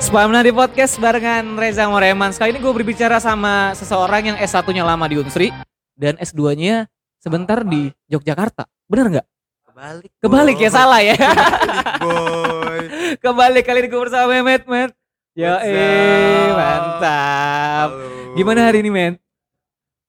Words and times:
Spamna 0.00 0.40
di 0.40 0.50
podcast 0.50 0.96
barengan 0.96 1.44
Reza 1.54 1.84
Moreman. 1.86 2.32
Sekali 2.32 2.56
ini 2.56 2.60
gue 2.60 2.72
berbicara 2.72 3.20
sama 3.20 3.76
seseorang 3.76 4.32
yang 4.32 4.36
S1-nya 4.40 4.82
lama 4.82 5.04
di 5.04 5.20
Unsri 5.20 5.48
dan 5.92 6.16
S2-nya 6.16 6.88
sebentar 7.20 7.60
di 7.62 7.92
Yogyakarta. 8.08 8.64
Bener 8.88 9.06
nggak? 9.12 9.26
Kebalik. 9.68 10.10
Kebalik 10.18 10.56
ya 10.58 10.70
boy. 10.70 10.74
salah 10.74 11.00
ya. 11.04 11.16
Kebalik, 11.16 12.00
boy. 12.00 12.80
Kebalik 13.22 13.64
kali 13.64 13.78
ini 13.80 13.88
gue 13.88 14.00
bersama 14.00 14.24
Mehmet, 14.30 14.62
Met. 14.64 14.90
Ya 15.36 15.60
eh, 15.62 16.48
mantap. 16.50 17.88
Halo. 17.94 18.34
Gimana 18.34 18.60
hari 18.66 18.82
ini, 18.82 18.90
Men? 18.90 19.12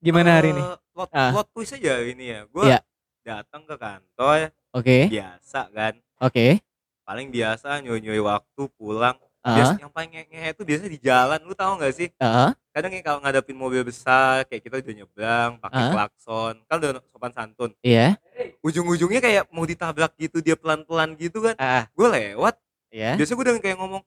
Gimana 0.02 0.40
hari 0.40 0.50
ini? 0.50 0.62
Eh, 0.62 0.76
Plot, 0.92 1.08
Ah. 1.08 1.32
plot 1.32 1.48
twist 1.56 1.72
aja 1.72 2.04
ini 2.04 2.36
ya. 2.36 2.44
Gue 2.48 2.68
Iya. 2.68 2.84
datang 3.24 3.64
ke 3.64 3.80
kantor 3.80 4.52
Oke, 4.76 5.08
biasa 5.08 5.72
kan. 5.72 5.94
oke. 6.18 6.60
Paling 7.02 7.28
biasa 7.32 7.80
nyoy-nyoy 7.80 8.20
waktu 8.20 8.62
pulang. 8.76 9.16
Biasa 9.42 9.74
yang 9.76 9.90
paling 9.90 10.10
ngehe 10.12 10.48
itu 10.50 10.62
biasa 10.62 10.82
di 10.86 10.98
jalan. 10.98 11.38
Lu 11.42 11.50
tahu 11.52 11.72
nggak 11.76 11.92
sih? 11.92 12.08
ah, 12.16 12.54
Kadang 12.70 12.88
kayak 12.88 13.04
kalau 13.04 13.18
ngadepin 13.18 13.54
mobil 13.54 13.82
besar 13.82 14.46
kayak 14.46 14.62
kita 14.62 14.78
udah 14.78 14.94
nyebrang 14.96 15.50
pakai 15.58 15.80
Ah. 15.80 15.90
klakson. 15.90 16.54
Kan 16.64 16.76
udah 16.78 16.90
sopan 17.04 17.32
santun. 17.32 17.70
iya. 17.80 18.14
Ujung-ujungnya 18.60 19.18
kayak 19.18 19.42
mau 19.48 19.62
ditabrak 19.62 20.14
gitu 20.16 20.38
dia 20.38 20.54
pelan-pelan 20.54 21.12
gitu 21.16 21.42
kan. 21.42 21.54
Ah, 21.56 21.90
Gue 21.90 22.06
lewat 22.08 22.54
iya. 22.88 23.14
biasa 23.14 23.32
gue 23.32 23.42
udah 23.42 23.54
kayak 23.58 23.76
ngomong 23.76 24.02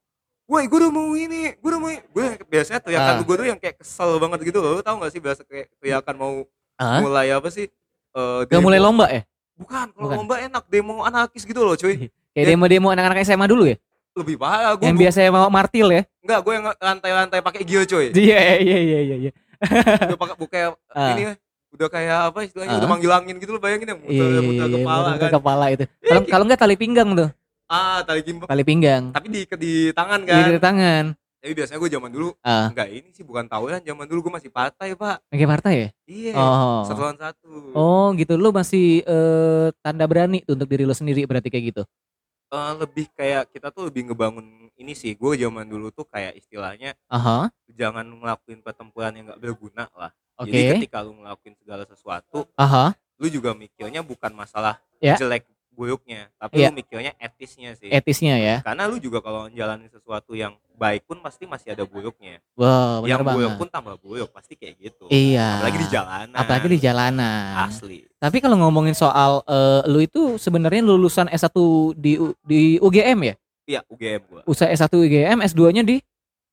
Woi, 0.45 0.69
gue 0.69 0.77
udah 0.77 0.93
mau 0.93 1.09
ini, 1.11 1.57
gue 1.57 1.67
udah 1.67 1.81
mau 1.81 1.89
ini. 1.89 2.05
Gue 2.07 2.25
biasanya 2.45 2.77
teriakan 2.77 3.13
Ah. 3.15 3.23
gue 3.23 3.35
tuh 3.35 3.47
yang 3.47 3.57
kayak 3.57 3.81
kesel 3.81 4.15
banget 4.15 4.39
gitu 4.45 4.61
loh. 4.61 4.77
Lu 4.77 4.81
tau 4.81 4.95
gak 4.95 5.09
sih 5.09 5.17
biasa 5.17 5.41
kayak 5.41 5.73
teriakan 5.75 6.15
mau 6.15 6.33
Ah, 6.75 7.01
mulai 7.01 7.33
apa 7.33 7.49
sih? 7.49 7.65
Eh, 8.13 8.39
gak 8.45 8.61
mulai 8.61 8.77
lomba 8.77 9.09
ya? 9.09 9.25
Bukan, 9.55 9.89
kalau 9.89 10.11
lomba 10.13 10.37
enak 10.37 10.63
demo 10.67 11.01
anarkis 11.01 11.43
gitu 11.43 11.59
loh, 11.59 11.73
cuy. 11.73 11.97
Kayak 12.35 12.45
Ya. 12.45 12.51
demo-demo 12.51 12.87
anak-anak 12.89 13.23
SMA 13.23 13.47
dulu 13.47 13.63
ya? 13.65 13.79
Lebih 14.15 14.35
parah 14.39 14.73
gue. 14.73 14.87
Yang 14.87 14.97
biasanya 14.97 15.29
mau 15.29 15.49
martil 15.49 15.87
ya? 15.91 16.01
Enggak, 16.23 16.39
gue 16.41 16.53
yang 16.55 16.65
lantai-lantai 16.73 17.39
pakai 17.39 17.61
gear, 17.61 17.83
cuy. 17.83 18.09
Iya, 18.09 18.39
iya, 18.57 18.77
iya, 18.79 18.99
iya, 19.03 19.15
iya. 19.27 19.31
udah 20.07 20.17
pakai 20.17 20.35
bukan 20.35 20.71
Ah. 20.95 21.11
ini 21.13 21.21
ya. 21.25 21.33
Udah 21.69 21.87
kayak 21.91 22.19
apa 22.31 22.39
istilahnya? 22.47 22.71
Ah. 22.71 22.79
Udah 22.79 22.89
manggil 22.89 23.11
angin 23.11 23.35
gitu 23.35 23.51
loh, 23.51 23.59
bayangin 23.59 23.87
ya, 23.87 23.95
Iya, 23.97 23.99
muter, 23.99 24.27
iya, 24.31 24.41
muter 24.41 24.65
iya, 24.65 24.75
kepala 24.79 25.07
muter 25.09 25.19
kan. 25.21 25.31
kepala 25.35 25.65
itu. 25.69 25.83
Kalau 26.01 26.21
kalau 26.25 26.43
nggak 26.47 26.59
tali 26.59 26.75
pinggang 26.75 27.09
tuh, 27.11 27.29
Ah, 27.65 27.99
tali 28.01 28.21
gimbal. 28.23 28.47
tali 28.47 28.63
pinggang. 28.63 29.03
Tapi 29.11 29.27
di 29.27 29.41
di 29.43 29.73
tangan 29.91 30.19
Di, 30.21 30.29
kan. 30.29 30.43
di 30.47 30.61
tangan. 30.61 31.05
Jadi 31.45 31.53
biasanya 31.53 31.77
gue 31.77 31.91
zaman 31.91 32.09
dulu 32.09 32.29
Ah, 32.41 32.71
enggak 32.71 32.87
ini 32.89 33.09
sih 33.11 33.21
bukan 33.21 33.45
tawuran, 33.45 33.77
zaman 33.79 34.05
dulu 34.07 34.19
gue 34.23 34.33
masih 34.33 34.49
partai, 34.49 34.95
Pak. 34.95 35.27
pakai 35.27 35.45
partai 35.45 35.73
ya? 35.75 35.89
Iya. 36.05 36.33
Oh. 36.33 36.81
Satu 36.81 36.99
lawan 37.01 37.19
satu. 37.19 37.49
Oh, 37.75 38.07
gitu. 38.15 38.33
Lu 38.33 38.49
masih 38.49 39.03
eh, 39.03 39.67
tanda 39.79 40.07
berani 40.07 40.41
tuh 40.41 40.55
untuk 40.55 40.65
diri 40.65 40.87
lu 40.87 40.95
sendiri 40.95 41.21
berarti 41.23 41.49
kayak 41.49 41.65
gitu. 41.69 41.83
Eh, 42.45 42.73
lebih 42.77 43.09
kayak 43.17 43.49
kita 43.49 43.73
tuh 43.73 43.89
lebih 43.89 44.05
ngebangun 44.13 44.69
ini 44.77 44.93
sih 44.93 45.17
gue 45.17 45.33
zaman 45.33 45.65
dulu 45.65 45.89
tuh 45.89 46.05
kayak 46.05 46.37
istilahnya 46.37 46.93
Aha. 47.09 47.49
jangan 47.65 48.05
ngelakuin 48.05 48.61
pertempuran 48.61 49.17
yang 49.17 49.25
nggak 49.33 49.41
berguna 49.41 49.89
lah 49.97 50.13
Oke. 50.37 50.53
jadi 50.53 50.77
ketika 50.77 51.01
lu 51.01 51.17
ngelakuin 51.17 51.57
segala 51.57 51.89
sesuatu 51.89 52.45
Aha. 52.53 52.93
lu 53.17 53.27
juga 53.33 53.57
mikirnya 53.57 54.05
bukan 54.05 54.29
masalah 54.37 54.77
Ya. 55.03 55.17
jelek 55.19 55.43
buruknya 55.75 56.31
tapi 56.35 56.57
Ya. 56.57 56.71
lu 56.71 56.79
mikirnya 56.79 57.11
etisnya 57.17 57.75
sih 57.75 57.91
Etisnya 57.91 58.35
ya. 58.35 58.55
karena 58.61 58.87
lu 58.87 58.95
juga 58.97 59.19
kalau 59.19 59.51
jalanin 59.51 59.85
sesuatu 59.85 60.31
yang 60.31 60.55
baik 60.71 61.03
pun 61.03 61.19
pasti 61.19 61.43
masih 61.43 61.71
ada 61.71 61.83
buruknya 61.83 62.39
Wow, 62.55 63.03
yang 63.03 63.19
banget. 63.21 63.55
pun 63.55 63.67
tambah 63.67 63.95
buruk 63.97 64.31
pasti 64.31 64.55
kayak 64.55 64.75
gitu 64.77 65.05
Iya. 65.07 65.59
apalagi 65.59 65.77
di 65.77 65.87
jalanan 65.89 66.33
Apalagi 66.33 66.67
di 66.69 66.79
jalanan. 66.79 67.53
asli 67.61 67.99
Tapi 68.15 68.37
kalau 68.39 68.55
ngomongin 68.57 68.91
soal 68.91 69.43
eh, 69.45 69.83
lu 69.85 69.99
itu 69.99 70.35
sebenarnya 70.35 70.79
lulusan 70.81 71.27
S1 71.27 71.51
di 71.93 72.15
di 72.41 72.61
UGM 72.79 73.19
ya? 73.21 73.35
iya 73.65 73.79
UGM 73.85 74.21
gue 74.23 74.41
Usai 74.45 74.71
S1 74.71 74.89
UGM, 74.89 75.43
S2-nya 75.43 75.83
di 75.83 75.99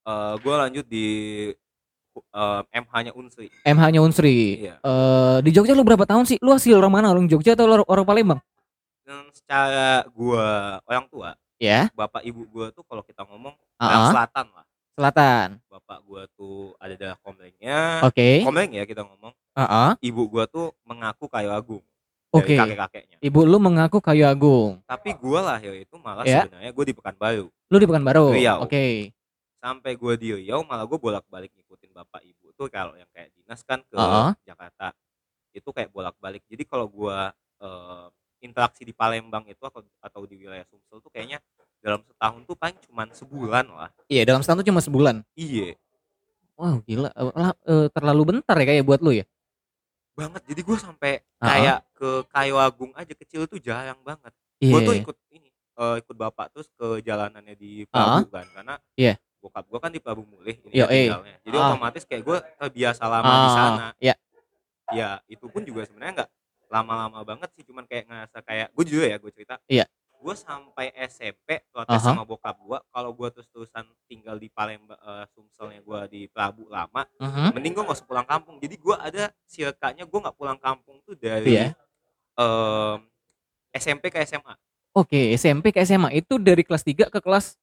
Eh 0.02 0.34
gue 0.36 0.54
lanjut 0.58 0.82
di 0.84 1.06
eh, 2.12 2.60
MH-nya 2.74 3.12
Unsri 3.12 3.48
MH-nya 3.62 4.00
Unsri. 4.00 4.60
Iya. 4.60 4.74
Eh, 4.78 5.36
di 5.40 5.50
Jogja 5.50 5.72
lu 5.72 5.80
berapa 5.80 6.02
tahun 6.02 6.26
sih? 6.26 6.36
Lu 6.38 6.50
asli 6.50 6.72
orang 6.72 6.92
mana? 6.92 7.08
Orang 7.08 7.24
Jogja 7.24 7.54
atau 7.54 7.64
orang, 7.64 7.86
orang 7.86 8.04
Palembang? 8.04 8.40
Dan 9.02 9.26
secara 9.30 10.06
gua 10.10 10.46
orang 10.82 11.06
tua 11.06 11.30
Ya. 11.56 11.86
bapak 11.94 12.22
ibu 12.22 12.42
gua 12.46 12.70
tuh 12.70 12.82
kalau 12.82 13.00
kita 13.00 13.22
ngomong 13.22 13.54
orang 13.76 14.00
ah. 14.00 14.10
selatan 14.10 14.46
lah 14.50 14.66
Selatan. 14.92 15.48
bapak 15.66 15.98
gua 16.02 16.22
tuh 16.32 16.74
ada 16.76 16.92
daerah 16.92 17.18
komplengnya 17.18 18.02
Oke. 18.02 18.42
kompleng 18.42 18.70
ya 18.72 18.82
kita 18.82 19.02
ngomong 19.02 19.30
Heeh. 19.54 19.90
ibu 20.02 20.22
gua 20.26 20.44
tuh 20.46 20.74
mengaku 20.82 21.26
kayu 21.26 21.50
agung 21.50 21.82
Oke. 22.32 22.56
dari 22.56 22.72
kakek 22.72 22.78
kakeknya 22.80 23.16
Ibu 23.20 23.40
lu 23.44 23.60
mengaku 23.60 24.00
Kayu 24.00 24.24
Agung. 24.24 24.80
tapi 24.88 25.12
gua 25.14 25.44
lahir 25.44 25.76
itu 25.76 25.94
malah 25.96 26.24
Ya. 26.24 26.42
sebenarnya 26.42 26.72
gua 26.72 26.84
di 26.84 26.94
Pekanbaru 26.96 27.46
Lu 27.46 27.76
di 27.76 27.86
Pekanbaru. 27.86 28.26
Riau. 28.32 28.64
Oke. 28.64 29.12
sampai 29.60 29.92
gua 29.94 30.16
di 30.16 30.32
Riau 30.34 30.64
malah 30.64 30.82
gua 30.88 30.98
bolak 30.98 31.24
balik 31.28 31.52
ngikutin 31.54 31.92
bapak 31.92 32.24
ibu 32.24 32.50
tuh 32.52 32.66
kalau 32.66 32.96
yang 32.96 33.06
kayak 33.12 33.30
dinas 33.32 33.60
kan 33.62 33.84
ke 33.84 33.94
Ah, 33.94 34.32
ah. 34.32 34.32
Jakarta 34.42 34.90
itu 35.52 35.68
kayak 35.70 35.92
bolak 35.92 36.16
balik 36.18 36.42
jadi 36.48 36.64
kalau 36.64 36.88
gua 36.88 37.30
eh, 37.62 38.06
interaksi 38.42 38.82
di 38.82 38.90
Palembang 38.90 39.46
itu 39.46 39.62
atau, 39.62 39.80
atau 39.98 40.20
di 40.26 40.36
wilayah 40.36 40.66
Sumsel 40.66 40.98
tuh 40.98 41.08
kayaknya 41.08 41.38
dalam 41.78 42.02
setahun 42.02 42.40
tuh 42.42 42.54
paling 42.54 42.76
cuman 42.86 43.08
sebulan 43.10 43.64
lah 43.66 43.90
Iya, 44.06 44.22
dalam 44.22 44.42
setahun 44.42 44.60
tuh 44.60 44.68
cuma 44.68 44.82
sebulan. 44.82 45.16
iya 45.32 45.78
Wow, 46.52 46.78
gila. 46.84 47.10
Eh, 47.10 47.32
eh, 47.64 47.86
terlalu 47.90 48.22
bentar 48.36 48.54
ya 48.54 48.66
kayak 48.68 48.84
buat 48.84 49.00
lu 49.00 49.14
ya? 49.14 49.24
banget 50.12 50.44
jadi 50.44 50.60
gue 50.60 50.76
sampai 50.76 51.12
ah. 51.40 51.48
kayak 51.48 51.78
ke 51.96 52.10
Kayu 52.28 52.60
Agung 52.60 52.92
aja 52.92 53.16
kecil 53.16 53.48
tuh 53.48 53.56
jarang 53.56 53.96
banget 54.04 54.28
Iya. 54.60 54.72
gue 54.76 54.80
tuh 54.84 54.94
ikut 55.00 55.16
ini 55.32 55.48
eh, 55.50 55.96
ikut 55.98 56.12
bapak 56.14 56.52
terus 56.52 56.68
ke 56.70 57.00
jalanannya 57.00 57.56
di 57.56 57.88
Pelabu 57.88 58.28
kan 58.28 58.44
karena 58.52 58.74
Iya. 58.92 59.16
bokap 59.40 59.64
gue 59.66 59.78
kan 59.80 59.88
di 59.88 59.98
Pelabu 59.98 60.22
Mulih 60.22 60.60
ini 60.68 60.76
Yo, 60.76 60.84
eh. 60.86 61.08
tinggalnya 61.08 61.36
jadi 61.42 61.56
Ah. 61.56 61.64
otomatis 61.66 62.04
kayak 62.04 62.22
gue 62.22 62.36
terbiasa 62.60 63.02
lama 63.08 63.32
di 63.32 63.48
Ah, 63.48 63.54
sana 63.56 63.86
Ya. 63.98 64.14
ya 64.92 65.08
itu 65.26 65.48
pun 65.48 65.64
juga 65.64 65.88
sebenarnya 65.88 66.12
nggak 66.22 66.30
lama-lama 66.72 67.20
banget 67.22 67.52
sih 67.52 67.62
cuman 67.62 67.84
kayak 67.84 68.08
ngerasa 68.08 68.38
kayak 68.40 68.72
gue 68.72 68.84
jujur 68.88 69.04
ya 69.04 69.16
gue 69.16 69.30
cerita 69.30 69.60
Iya. 69.68 69.84
gue 70.16 70.34
sampai 70.34 70.86
SMP 71.04 71.66
protes 71.68 71.92
Aha. 71.92 72.06
sama 72.08 72.22
bokap 72.22 72.56
gue 72.56 72.78
kalau 72.88 73.10
gue 73.12 73.28
terus-terusan 73.28 73.84
tinggal 74.06 74.34
di 74.34 74.48
Palembang 74.48 74.96
eh, 74.96 75.24
Sumselnya 75.28 75.82
gue 75.82 76.00
di 76.08 76.20
Pelabu 76.26 76.64
lama 76.66 77.04
Mhm. 77.18 77.52
mending 77.52 77.72
gue 77.72 77.84
gak 77.84 77.98
usah 77.98 78.06
pulang 78.06 78.24
kampung 78.24 78.56
jadi 78.56 78.74
gue 78.74 78.96
ada 78.96 79.24
sirkanya 79.44 80.02
gue 80.02 80.18
nggak 80.18 80.32
pulang 80.32 80.56
kampung 80.56 80.96
tuh 81.02 81.12
dari 81.12 81.60
Iya. 81.60 81.76
em, 82.34 82.98
SMP 83.70 84.08
ke 84.08 84.22
SMA 84.22 84.56
Oke, 84.92 85.32
SMP 85.34 85.72
ke 85.72 85.80
SMA 85.82 86.12
itu 86.14 86.36
dari 86.36 86.60
kelas 86.62 86.80
3 86.82 87.08
ke 87.08 87.18
kelas 87.18 87.56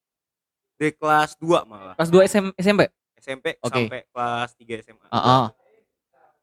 dari 0.76 0.92
kelas 0.92 1.38
2 1.38 1.62
malah 1.64 1.94
kelas 1.94 2.10
2 2.10 2.24
SM, 2.24 2.46
SMP. 2.56 2.82
SMP 3.16 3.46
Oke. 3.60 3.86
sampai 3.86 4.00
kelas 4.08 4.50
3 4.56 4.80
SMA 4.82 5.08
Heeh. 5.08 5.44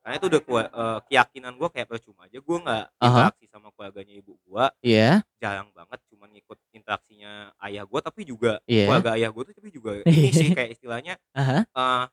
Karena 0.06 0.16
itu 0.16 0.26
udah 0.30 0.40
kua- 0.40 0.70
eh, 0.70 0.98
keyakinan 1.04 1.52
gue 1.52 1.68
kayak 1.68 1.88
percuma 1.90 2.20
aja 2.24 2.38
gue 2.38 2.56
nggak 2.62 2.84
Aha. 2.94 3.06
interaksi 3.10 3.44
sama 3.50 3.68
keluarganya 3.74 4.14
ibu 4.14 4.38
gue 4.38 4.64
Iya. 4.80 5.26
jarang 5.36 5.66
banget 5.74 5.98
cuman 6.06 6.30
ngikut 6.30 6.58
interaksinya 6.70 7.32
ayah 7.58 7.82
gue 7.82 8.00
tapi 8.00 8.22
juga 8.22 8.62
Iya. 8.64 8.86
keluarga 8.86 9.10
ayah 9.18 9.30
gue 9.34 9.42
tuh 9.42 9.54
tapi 9.58 9.68
juga 9.68 9.90
ini 10.06 10.30
sih 10.30 10.54
kayak 10.54 10.78
istilahnya 10.78 11.18
Aha. 11.34 11.66
eh, 11.66 12.04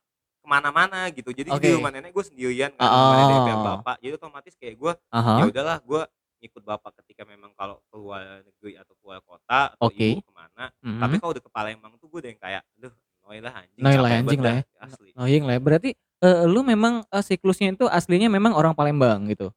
ke 0.42 0.48
mana-mana 0.50 1.06
gitu 1.14 1.30
jadi 1.30 1.54
Oke. 1.54 1.62
di 1.62 1.70
rumah 1.72 1.94
nenek 1.94 2.10
gue 2.10 2.26
sendirian 2.26 2.74
kan 2.74 2.82
Oh. 2.82 3.14
rumah 3.14 3.78
bapak 3.78 4.02
jadi 4.02 4.18
otomatis 4.18 4.58
kayak 4.58 4.76
gue 4.76 4.92
Aha. 5.14 5.34
ya 5.38 5.44
udahlah 5.46 5.78
gue 5.80 6.02
ngikut 6.42 6.64
bapak 6.66 6.92
ketika 7.00 7.24
memang 7.24 7.54
kalau 7.54 7.78
keluar 7.88 8.42
negeri 8.42 8.74
atau 8.76 8.98
keluar 8.98 9.22
kota 9.22 9.70
atau 9.72 9.86
Oke. 9.86 10.18
ibu 10.18 10.26
ke 10.26 10.34
mana 10.34 10.74
Mhm. 10.82 10.98
tapi 10.98 11.16
kalau 11.22 11.32
udah 11.32 11.44
ke 11.46 11.52
Palembang 11.54 11.94
tuh 12.02 12.10
gue 12.10 12.20
udah 12.20 12.32
yang 12.34 12.42
kayak 12.42 12.62
aduh 12.74 12.94
noy 13.24 13.40
lah 13.40 13.54
anjing 13.56 13.80
Noy 13.80 13.96
lah, 13.96 14.10
anjing 14.12 14.42
lah 14.44 14.54
ya. 14.58 14.64
asli 14.84 15.10
lah. 15.16 15.24
ya. 15.56 15.60
Berarti 15.64 15.90
eh, 16.24 16.48
lu 16.48 16.64
memang 16.64 17.04
eh, 17.04 17.20
siklusnya 17.20 17.76
itu 17.76 17.86
aslinya 17.86 18.28
memang 18.28 18.56
orang 18.56 18.72
Palembang 18.72 19.28
gitu. 19.28 19.52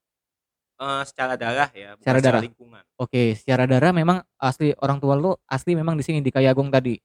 Eh, 0.76 1.02
secara 1.06 1.34
darah 1.34 1.70
ya 1.70 1.94
bukan 1.94 2.02
Secara 2.02 2.18
secara, 2.20 2.36
darah. 2.36 2.42
lingkungan 2.44 2.82
Oke, 2.98 3.22
secara 3.32 3.64
darah 3.64 3.92
memang 3.92 4.16
asli 4.36 4.76
orang 4.76 4.98
tua 4.98 5.14
lu 5.14 5.32
asli 5.46 5.72
memang 5.72 5.96
di 5.96 6.04
sini 6.04 6.20
di 6.20 6.28
Kayagung 6.28 6.68
tadi. 6.68 7.00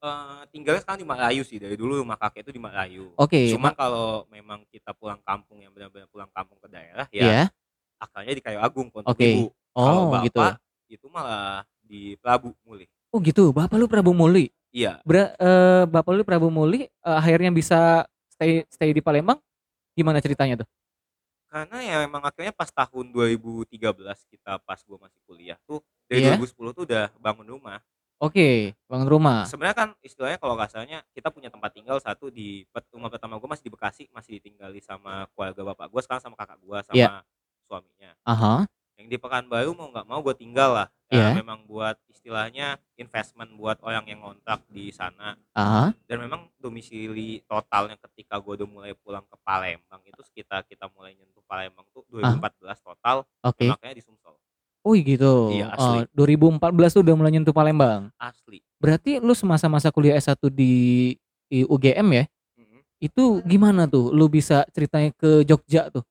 Eh, 0.00 0.40
tinggalnya 0.48 0.80
sekarang 0.80 1.00
di 1.00 1.08
Melayu 1.08 1.42
sih 1.42 1.56
dari 1.56 1.76
dulu 1.76 1.96
rumah 1.98 2.16
kakek 2.16 2.44
itu 2.44 2.52
di 2.52 2.60
Melayu 2.60 3.12
Oke. 3.16 3.48
Cuman 3.50 3.72
ma- 3.72 3.76
kalau 3.76 4.24
memang 4.28 4.60
kita 4.68 4.92
pulang 4.92 5.16
kampung 5.20 5.60
yang 5.60 5.72
benar-benar 5.72 6.08
pulang 6.08 6.28
kampung 6.28 6.60
ke 6.60 6.68
daerah 6.68 7.08
ya 7.08 7.24
Iya. 7.24 7.42
akalnya 7.96 8.32
di 8.36 8.42
Kayu 8.44 8.60
Agung 8.60 8.88
Pontok 8.88 9.12
Oke. 9.12 9.24
Ibu. 9.26 9.44
Kalau 9.74 10.00
Oh, 10.00 10.08
bapak 10.12 10.24
gitu. 10.24 10.40
itu 10.92 11.06
malah 11.08 11.64
di 11.80 12.14
Pelabu 12.20 12.52
Mulih. 12.62 12.88
Oh, 13.10 13.18
gitu. 13.18 13.44
Bapak 13.50 13.76
lu 13.76 13.86
Prabu 13.86 14.10
Muli. 14.10 14.50
Iya, 14.74 14.98
Bra, 15.06 15.30
eh, 15.32 15.84
bapak 15.86 16.10
lu 16.10 16.22
Prabu 16.22 16.50
Muli 16.50 16.84
eh, 16.84 16.90
akhirnya 17.00 17.48
bisa 17.48 18.04
stay 18.34 18.66
stay 18.68 18.90
di 18.90 19.00
Palembang. 19.00 19.38
Gimana 19.94 20.18
ceritanya 20.18 20.60
tuh? 20.60 20.68
karena 21.46 21.78
ya 21.86 21.96
memang 22.02 22.18
akhirnya 22.18 22.50
pas 22.50 22.66
tahun 22.66 23.14
2013 23.14 23.78
kita 24.26 24.58
pas 24.66 24.74
gua 24.82 25.06
masih 25.06 25.22
kuliah 25.22 25.54
tuh 25.62 25.78
dari 26.10 26.26
Iya. 26.26 26.34
2010 26.34 26.74
tuh 26.74 26.82
udah 26.82 27.14
bangun 27.22 27.46
rumah. 27.46 27.78
Oke, 28.18 28.74
bangun 28.90 29.06
rumah. 29.06 29.46
Sebenarnya 29.46 29.76
kan 29.78 29.88
istilahnya 30.02 30.42
kalau 30.42 30.58
kasarnya 30.58 31.06
kita 31.14 31.30
punya 31.30 31.54
tempat 31.54 31.70
tinggal 31.70 32.02
satu 32.02 32.26
di 32.26 32.66
rumah 32.90 33.06
pertama 33.06 33.38
gua 33.38 33.54
masih 33.54 33.70
di 33.70 33.72
Bekasi, 33.74 34.10
masih 34.10 34.42
ditinggali 34.42 34.82
sama 34.82 35.30
keluarga 35.30 35.62
bapak 35.70 35.86
gua 35.94 36.02
sekarang 36.02 36.22
sama 36.26 36.34
kakak 36.34 36.58
gua 36.58 36.82
sama 36.82 36.98
Iya. 36.98 37.08
suaminya. 37.70 38.10
Aha. 38.26 38.54
Yang 38.98 39.06
di 39.14 39.18
Pekanbaru 39.22 39.70
mau 39.78 39.86
nggak 39.94 40.06
mau 40.10 40.18
gua 40.26 40.34
tinggal 40.34 40.70
lah 40.74 40.86
ya 41.08 41.30
Iya. 41.30 41.36
memang 41.36 41.62
buat 41.64 41.96
istilahnya 42.08 42.80
investment 42.96 43.52
buat 43.54 43.76
orang 43.84 44.08
yang 44.08 44.20
ngontrak 44.24 44.64
di 44.68 44.88
sana 44.88 45.36
Ah, 45.52 45.92
dan 46.08 46.16
memang 46.20 46.48
domisili 46.56 47.44
totalnya 47.44 47.94
ketika 48.00 48.40
gue 48.40 48.56
udah 48.58 48.68
mulai 48.68 48.92
pulang 48.96 49.22
ke 49.22 49.36
Palembang 49.40 50.00
itu 50.02 50.20
sekitar 50.24 50.64
kita 50.64 50.88
mulai 50.90 51.12
nyentuh 51.12 51.44
Palembang 51.44 51.84
tuh 51.92 52.02
2014 52.08 52.80
total 52.80 53.16
oke. 53.40 53.66
makanya 53.68 53.96
di 53.96 54.04
Sumsel 54.04 54.34
Oh 54.84 54.92
gitu. 54.92 55.48
Iya, 55.48 55.72
asli. 55.72 56.04
Eh, 56.04 56.12
2014 56.12 56.92
tuh 56.92 57.00
udah 57.00 57.16
mulai 57.16 57.32
nyentuh 57.32 57.56
Palembang. 57.56 58.12
asli 58.20 58.60
Berarti 58.76 59.16
lu 59.16 59.32
semasa-masa 59.32 59.88
kuliah 59.88 60.12
S1 60.12 60.36
di, 60.52 61.16
di 61.48 61.64
UGM 61.64 62.04
ya? 62.12 62.24
Mm-mm. 62.60 62.84
Itu 63.00 63.40
gimana 63.48 63.88
tuh? 63.88 64.12
Lu 64.12 64.28
bisa 64.28 64.68
ceritanya 64.76 65.08
ke 65.16 65.40
Jogja 65.40 65.88
tuh? 65.88 66.04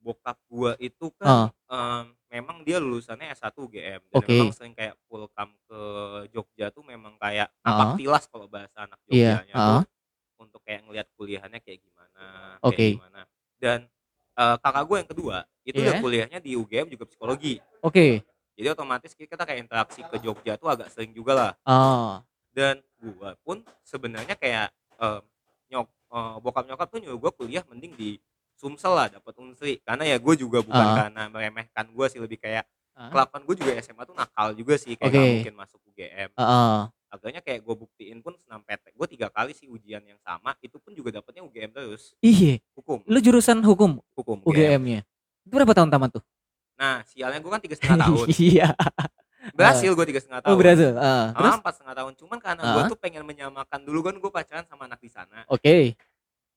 bokap 0.00 0.40
gue 0.48 0.72
itu 0.88 1.12
kan 1.20 1.52
em, 1.68 2.15
memang 2.26 2.62
dia 2.62 2.76
lulusannya 2.76 3.30
S1 3.32 3.54
UGM 3.54 4.00
dan 4.02 4.16
Oke. 4.18 4.26
memang 4.28 4.50
sering 4.50 4.74
kayak 4.74 4.98
full 5.06 5.30
come 5.30 5.54
ke 5.64 5.80
Jogja 6.30 6.68
tuh 6.68 6.82
memang 6.82 7.14
kayak 7.16 7.48
Ah. 7.60 7.70
napak 7.70 7.88
tilas 7.96 8.24
kalau 8.26 8.46
bahasa 8.46 8.82
anak 8.82 8.98
Iya, 9.06 9.40
Jogjanya 9.42 9.54
tuh 9.56 9.80
untuk 10.36 10.60
kayak 10.62 10.80
ngelihat 10.84 11.08
kuliahnya 11.14 11.58
kayak 11.60 11.80
gimana 11.80 12.24
Oke. 12.60 12.76
kayak 12.76 12.92
gimana 12.98 13.20
dan 13.56 13.78
eh, 14.36 14.56
kakak 14.60 14.84
gue 14.84 14.96
yang 15.00 15.10
kedua 15.10 15.36
itu 15.62 15.78
udah 15.80 15.94
Iya. 15.96 16.02
kuliahnya 16.02 16.38
di 16.38 16.50
UGM 16.52 16.86
juga 16.88 17.04
psikologi 17.06 17.56
Oke. 17.80 18.20
jadi 18.52 18.68
otomatis 18.70 19.12
kita 19.12 19.38
kayak 19.38 19.64
interaksi 19.64 20.02
ke 20.02 20.16
Jogja 20.18 20.58
tuh 20.58 20.68
agak 20.68 20.92
sering 20.92 21.14
juga 21.14 21.32
lah 21.32 21.52
Ah, 21.62 22.20
dan 22.50 22.82
gue 22.98 23.30
pun 23.40 23.64
sebenarnya 23.80 24.34
kayak 24.34 24.68
em, 24.96 25.22
nyok 25.68 25.86
eh, 25.88 26.36
bokap 26.42 26.64
nyokap 26.66 26.88
tuh 26.90 27.00
nyuruh 27.00 27.16
gue 27.18 27.32
kuliah 27.34 27.64
mending 27.64 27.94
di 27.94 28.10
Sumsel 28.56 28.88
lah 28.90 29.06
dapat 29.10 29.36
unsri 29.36 29.78
karena 29.80 30.04
ya 30.04 30.16
gue 30.16 30.34
juga 30.34 30.58
bukan 30.60 30.74
Ah. 30.82 30.96
karena 31.04 31.22
meremehkan 31.28 31.86
gue 31.86 32.06
sih 32.06 32.16
lebih 32.16 32.36
kayak 32.36 32.64
ah, 32.92 33.08
kelakuan 33.08 33.44
gue 33.44 33.54
juga 33.54 33.72
SMA 33.78 34.02
tuh 34.02 34.12
nakal 34.12 34.52
juga 34.52 34.74
sih 34.74 34.96
kayak 34.96 35.12
nggak 35.12 35.28
mungkin 35.36 35.54
masuk 35.54 35.78
UGM 35.86 36.30
ah, 36.32 36.42
ah. 36.42 36.80
agaknya 37.08 37.40
kayak 37.40 37.60
gue 37.60 37.74
buktiin 37.76 38.18
pun 38.18 38.32
senam 38.34 38.60
PT 38.60 38.90
gue 38.90 39.06
tiga 39.08 39.28
kali 39.28 39.52
sih 39.52 39.66
ujian 39.66 40.00
yang 40.00 40.16
sama 40.18 40.56
itu 40.58 40.76
pun 40.76 40.90
juga 40.90 41.12
dapetnya 41.12 41.40
UGM 41.42 41.70
terus 41.70 42.16
Iya. 42.18 42.64
hukum 42.72 43.04
Lu 43.04 43.18
jurusan 43.18 43.60
hukum 43.60 44.00
hukum 44.14 44.40
UGM. 44.42 44.80
UGM-nya. 44.80 45.00
Itu 45.42 45.52
berapa 45.52 45.72
tahun 45.72 45.88
tamat 45.88 46.10
tuh? 46.14 46.24
nah 46.74 47.00
sialnya 47.04 47.38
gue 47.38 47.48
kan 47.48 47.56
tiga 47.58 47.72
setengah 47.74 47.98
tahun 48.04 48.26
Iya. 48.32 48.68
berhasil 49.52 49.90
gue 49.90 50.06
tiga 50.06 50.18
setengah 50.18 50.40
Oh, 50.40 50.44
tahun 50.46 50.58
berhasil. 50.58 50.90
Ah, 50.92 51.30
terus? 51.30 51.44
sama 51.46 51.56
empat 51.56 51.72
setengah 51.74 51.94
tahun 51.94 52.12
cuman 52.16 52.38
karena 52.38 52.62
gue 52.66 52.82
Ah. 52.82 52.88
tuh 52.88 52.98
pengen 52.98 53.22
menyamakan 53.22 53.80
dulu 53.80 54.00
kan 54.02 54.14
gue 54.14 54.30
pacaran 54.30 54.64
sama 54.64 54.82
anak 54.84 54.98
di 54.98 55.08
sana 55.08 55.44
Oke. 55.46 55.94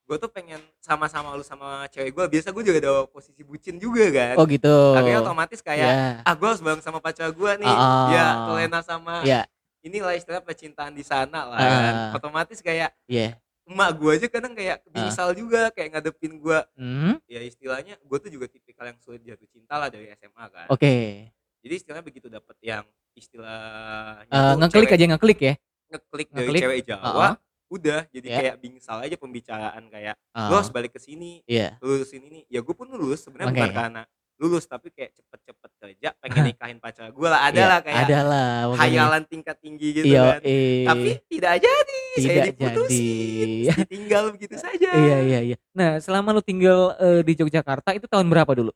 Gue 0.09 0.17
tuh 0.17 0.25
pengen 0.27 0.57
sama-sama 0.79 1.31
lu 1.31 1.45
sama 1.45 1.85
cewek 1.87 2.09
gue 2.09 2.25
biasa 2.27 2.49
gue 2.49 2.63
juga 2.63 2.77
ada 2.79 3.05
posisi 3.05 3.41
bucin 3.41 3.77
juga 3.77 4.09
kan 4.09 4.35
Oh 4.35 4.45
gitu. 4.45 4.73
akhirnya 4.91 5.21
otomatis 5.21 5.61
kayak 5.61 5.85
Ya. 5.85 6.19
ah 6.19 6.33
gue 6.33 6.47
harus 6.47 6.59
bareng 6.59 6.81
sama 6.81 6.97
pacar 6.97 7.29
gue 7.29 7.51
nih 7.55 7.69
Ah. 7.69 8.09
ya 8.09 8.25
kelena 8.43 8.79
sama 8.81 9.21
Ya. 9.21 9.45
inilah 9.79 10.11
istilah 10.11 10.41
percintaan 10.41 10.91
di 10.91 11.05
sana 11.05 11.45
lah 11.45 11.55
Ah. 11.55 11.69
kan 11.69 11.93
otomatis 12.17 12.57
kayak 12.57 12.89
Iya. 13.05 13.37
emak 13.63 13.89
gue 13.95 14.11
aja 14.11 14.27
kadang 14.27 14.51
kayak 14.51 14.81
bingsal 14.83 15.29
juga 15.31 15.69
kayak 15.69 15.93
ngadepin 15.93 16.35
gue 16.35 16.59
Hmm, 16.73 17.21
ya 17.23 17.39
istilahnya 17.39 17.93
gue 17.95 18.17
tuh 18.19 18.29
juga 18.29 18.49
tipikal 18.49 18.89
yang 18.89 18.97
sulit 18.97 19.21
jatuh 19.21 19.45
cinta 19.47 19.77
lah 19.77 19.87
dari 19.87 20.09
SMA 20.09 20.45
kan 20.49 20.65
Oke. 20.67 21.29
jadi 21.61 21.73
istilahnya 21.75 22.01
begitu 22.01 22.25
dapet 22.27 22.57
yang 22.59 22.81
istilahnya 23.13 24.25
Eh, 24.25 24.41
tuh 24.43 24.57
ngeklik 24.57 24.89
cewek- 24.89 24.97
aja 24.97 25.05
ngeklik 25.07 25.39
ya. 25.39 25.53
ngeklik 25.87 26.27
dari 26.27 26.41
ngeklik. 26.43 26.61
cewek 26.61 26.79
Jawa 26.83 27.27
Ah. 27.27 27.33
Udah 27.69 28.09
jadi 28.09 28.27
Ya. 28.27 28.37
kayak 28.41 28.55
bingsal 28.59 28.97
aja 28.99 29.13
pembicaraan 29.13 29.83
kayak 29.87 30.17
lo 30.35 30.55
harus 30.55 30.69
balik 30.69 30.91
ke 30.91 30.99
sini 30.99 31.45
Iya. 31.45 31.77
lulusin 31.79 32.21
ini 32.23 32.43
ya 32.45 32.59
gue 32.59 32.73
pun 32.73 32.89
lulus 32.89 33.21
sebenarnya 33.21 33.49
Oke. 33.49 33.59
bukan 33.59 33.71
karena 33.71 34.03
lulus 34.39 34.63
tapi 34.65 34.87
kayak 34.89 35.11
cepet-cepet 35.13 35.71
kerja 35.75 36.09
pengen 36.17 36.43
nikahin 36.47 36.79
pacar 36.79 37.11
gue 37.11 37.27
lah 37.27 37.43
ada 37.43 37.55
Iya, 37.55 37.67
lah 37.67 37.79
kayak 37.83 37.99
ada 38.03 38.19
lah 38.23 38.51
hayalan 38.73 39.23
tingkat 39.23 39.59
tinggi 39.59 39.87
gitu 39.93 40.09
Iya, 40.09 40.21
kan 40.33 40.39
eh. 40.41 40.83
tapi 40.87 41.09
tidak 41.27 41.53
jadi 41.59 42.01
saya 42.09 42.23
Tidak 42.23 42.45
diputusin 42.49 43.49
jadi. 43.67 43.79
ditinggal 43.83 44.23
begitu 44.31 44.55
saja 44.55 44.89
Iya, 44.89 45.17
iya, 45.21 45.39
iya. 45.45 45.57
Nah, 45.71 45.99
selama 45.99 46.31
lu 46.31 46.41
tinggal 46.41 46.95
eh, 46.97 47.21
di 47.21 47.35
Yogyakarta 47.35 47.93
itu 47.93 48.07
tahun 48.07 48.25
berapa 48.25 48.49
dulu? 48.49 48.71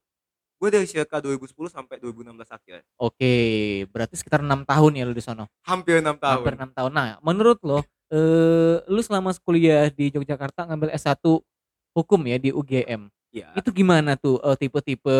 Gue 0.64 0.70
dari 0.72 0.88
circa 0.88 1.20
2010 1.20 1.52
sampai 1.68 2.00
2016 2.00 2.40
akhir 2.48 2.88
Oke, 2.96 3.34
berarti 3.92 4.16
sekitar 4.16 4.40
enam 4.40 4.64
tahun 4.64 4.96
ya 4.96 5.04
lu 5.04 5.12
di 5.12 5.20
sono. 5.20 5.52
hampir 5.68 6.00
enam 6.00 6.16
tahun 6.16 6.40
Hampir 6.40 6.54
enam 6.56 6.72
tahun. 6.72 6.92
Nah, 6.96 7.20
menurut 7.20 7.60
lo, 7.68 7.84
eh, 8.08 8.80
lu 8.88 9.04
selama 9.04 9.36
kuliah 9.44 9.92
di 9.92 10.08
Yogyakarta 10.16 10.64
ngambil 10.72 10.96
S1 10.96 11.20
hukum 11.92 12.22
ya 12.24 12.40
di 12.40 12.56
UGM. 12.56 13.12
ya 13.36 13.52
Itu 13.60 13.76
gimana 13.76 14.16
tuh 14.16 14.40
eh, 14.40 14.56
tipe-tipe 14.56 15.12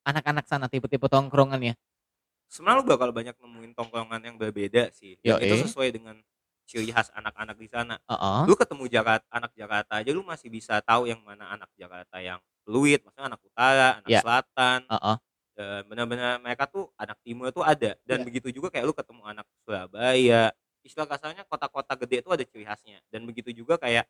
anak-anak 0.00 0.48
sana, 0.48 0.64
tipe-tipe 0.72 1.04
tongkrongannya? 1.12 1.76
sebenarnya 2.48 2.80
lu 2.80 2.86
bakal 2.86 3.10
banyak 3.10 3.34
nemuin 3.34 3.72
tongkrongan 3.74 4.20
yang 4.22 4.36
berbeda 4.38 4.86
sih 4.94 5.18
dan 5.18 5.42
Yoi. 5.42 5.48
itu 5.50 5.66
sesuai 5.66 5.90
dengan 5.90 6.14
ciri 6.64 6.94
khas 6.94 7.10
anak-anak 7.10 7.56
di 7.58 7.66
sana 7.66 7.98
Heeh. 8.06 8.40
lu 8.46 8.54
ketemu 8.54 8.84
Jakarta 8.86 9.26
anak 9.28 9.52
Jakarta 9.58 9.92
aja 9.98 10.10
lu 10.14 10.22
masih 10.22 10.48
bisa 10.54 10.78
tahu 10.86 11.10
yang 11.10 11.18
mana 11.26 11.50
anak 11.50 11.66
Jakarta 11.74 12.22
yang 12.22 12.38
fluid 12.64 13.00
maksudnya 13.00 13.26
anak 13.28 13.40
utara 13.40 13.88
anak 13.98 14.08
Ya. 14.08 14.20
selatan 14.20 14.80
Heeh. 14.84 15.16
dan 15.54 15.80
benar-benar 15.86 16.32
mereka 16.38 16.64
tuh 16.64 16.90
anak 16.94 17.20
timur 17.20 17.48
tuh 17.48 17.62
ada 17.62 17.94
dan 18.02 18.18
Ya. 18.20 18.24
begitu 18.24 18.48
juga 18.50 18.68
kayak 18.68 18.84
lu 18.84 18.92
ketemu 18.92 19.22
anak 19.22 19.46
Surabaya 19.62 20.50
istilah 20.80 21.06
kasarnya 21.06 21.44
kota-kota 21.44 21.92
gede 21.98 22.20
itu 22.20 22.28
ada 22.28 22.42
ciri 22.42 22.64
khasnya 22.64 22.98
dan 23.08 23.22
begitu 23.22 23.52
juga 23.52 23.76
kayak 23.76 24.04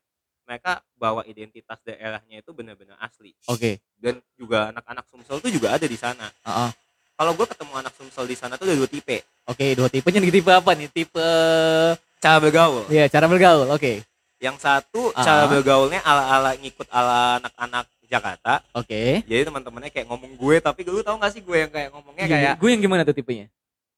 mereka 0.45 0.83
bawa 0.95 1.25
identitas 1.25 1.81
daerahnya 1.81 2.39
itu 2.39 2.51
benar-benar 2.51 2.99
asli 2.99 3.33
Oke. 3.47 3.79
dan 3.97 4.19
juga 4.35 4.71
anak-anak 4.71 5.05
Sumsel 5.07 5.39
tuh 5.39 5.49
juga 5.49 5.73
ada 5.73 5.85
di 5.85 5.95
sana 5.95 6.29
Heeh. 6.43 6.71
kalau 7.15 7.33
gue 7.33 7.47
ketemu 7.47 7.73
anak 7.75 7.93
Sumsel 7.93 8.25
di 8.25 8.35
sana 8.35 8.55
tuh 8.55 8.67
ada 8.67 8.75
dua 8.75 8.87
tipe 8.87 9.23
Oke, 9.45 9.73
dua 9.75 9.89
tipenya 9.89 10.19
nih 10.19 10.33
tipe 10.33 10.49
apa 10.49 10.73
nih? 10.73 10.89
Tipe 10.89 11.21
cara 12.17 12.41
bergaul 12.41 12.89
ya 12.89 13.05
cara 13.07 13.29
bergaul. 13.29 13.69
Oke. 13.71 14.01
yang 14.41 14.57
satu 14.57 15.09
Ah. 15.13 15.21
cara 15.21 15.45
bergaulnya 15.47 16.01
ala-ala 16.01 16.53
ngikut 16.55 16.85
ala 16.89 17.41
anak-anak 17.41 17.85
Jakarta 18.15 18.53
Oke. 18.73 19.23
jadi 19.25 19.43
teman-temannya 19.43 19.91
kayak 19.91 20.07
ngomong 20.07 20.33
gue 20.35 20.57
tapi 20.59 20.81
lu 20.85 21.01
tau 21.01 21.17
gak 21.17 21.31
sih 21.31 21.41
gue 21.41 21.57
yang 21.57 21.69
kayak 21.69 21.91
ngomongnya 21.91 22.25
Iya, 22.25 22.31
kayak 22.31 22.55
gue 22.57 22.69
yang 22.71 22.81
gimana 22.81 23.03
tuh 23.03 23.13
tipenya? 23.13 23.47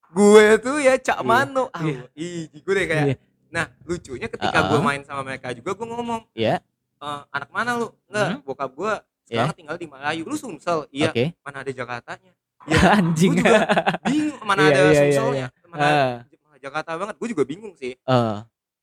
gue 0.07 0.47
tuh 0.59 0.77
ya 0.79 0.95
cak 0.97 1.19
Iya, 1.19 1.27
mano 1.27 1.65
ah 1.69 1.83
iya. 1.83 2.07
ih 2.15 2.49
gue 2.55 2.73
deh 2.73 2.87
kayak 2.87 3.05
Iya. 3.07 3.17
nah 3.47 3.67
lucunya 3.83 4.27
ketika 4.27 4.59
gue 4.67 4.79
Ah. 4.79 4.85
main 4.85 5.03
sama 5.03 5.21
mereka 5.21 5.51
juga 5.51 5.71
gue 5.73 5.87
ngomong 5.87 6.23
Iya. 6.33 6.63
"Eh, 6.97 7.21
anak 7.29 7.51
mana 7.51 7.71
lu 7.77 7.89
enggak 8.07 8.27
Hmm. 8.33 8.41
bokap 8.43 8.71
gue 8.73 8.93
sekarang 9.25 9.53
tinggal 9.53 9.77
di 9.77 9.87
Melayu 9.87 10.23
lu 10.23 10.37
Sumsel 10.37 10.87
iya 10.89 11.11
Oke. 11.11 11.35
mana 11.41 11.61
ada 11.61 11.71
Jakartanya 11.71 12.33
Anjing. 12.99 13.37
Gua 13.37 13.47
juga 13.47 13.63
bingung 14.03 14.43
mana 14.43 14.61
Iya, 14.61 14.69
ada 14.69 14.79
iya, 14.79 14.87
iya, 14.87 14.97
Sumselnya 14.97 15.47
mana 15.67 15.85
Ah. 15.85 16.15
Jakarta 16.57 16.91
banget 16.97 17.15
gue 17.15 17.29
juga 17.31 17.45
bingung 17.45 17.75
sih 17.75 17.95
Eh, 17.95 18.37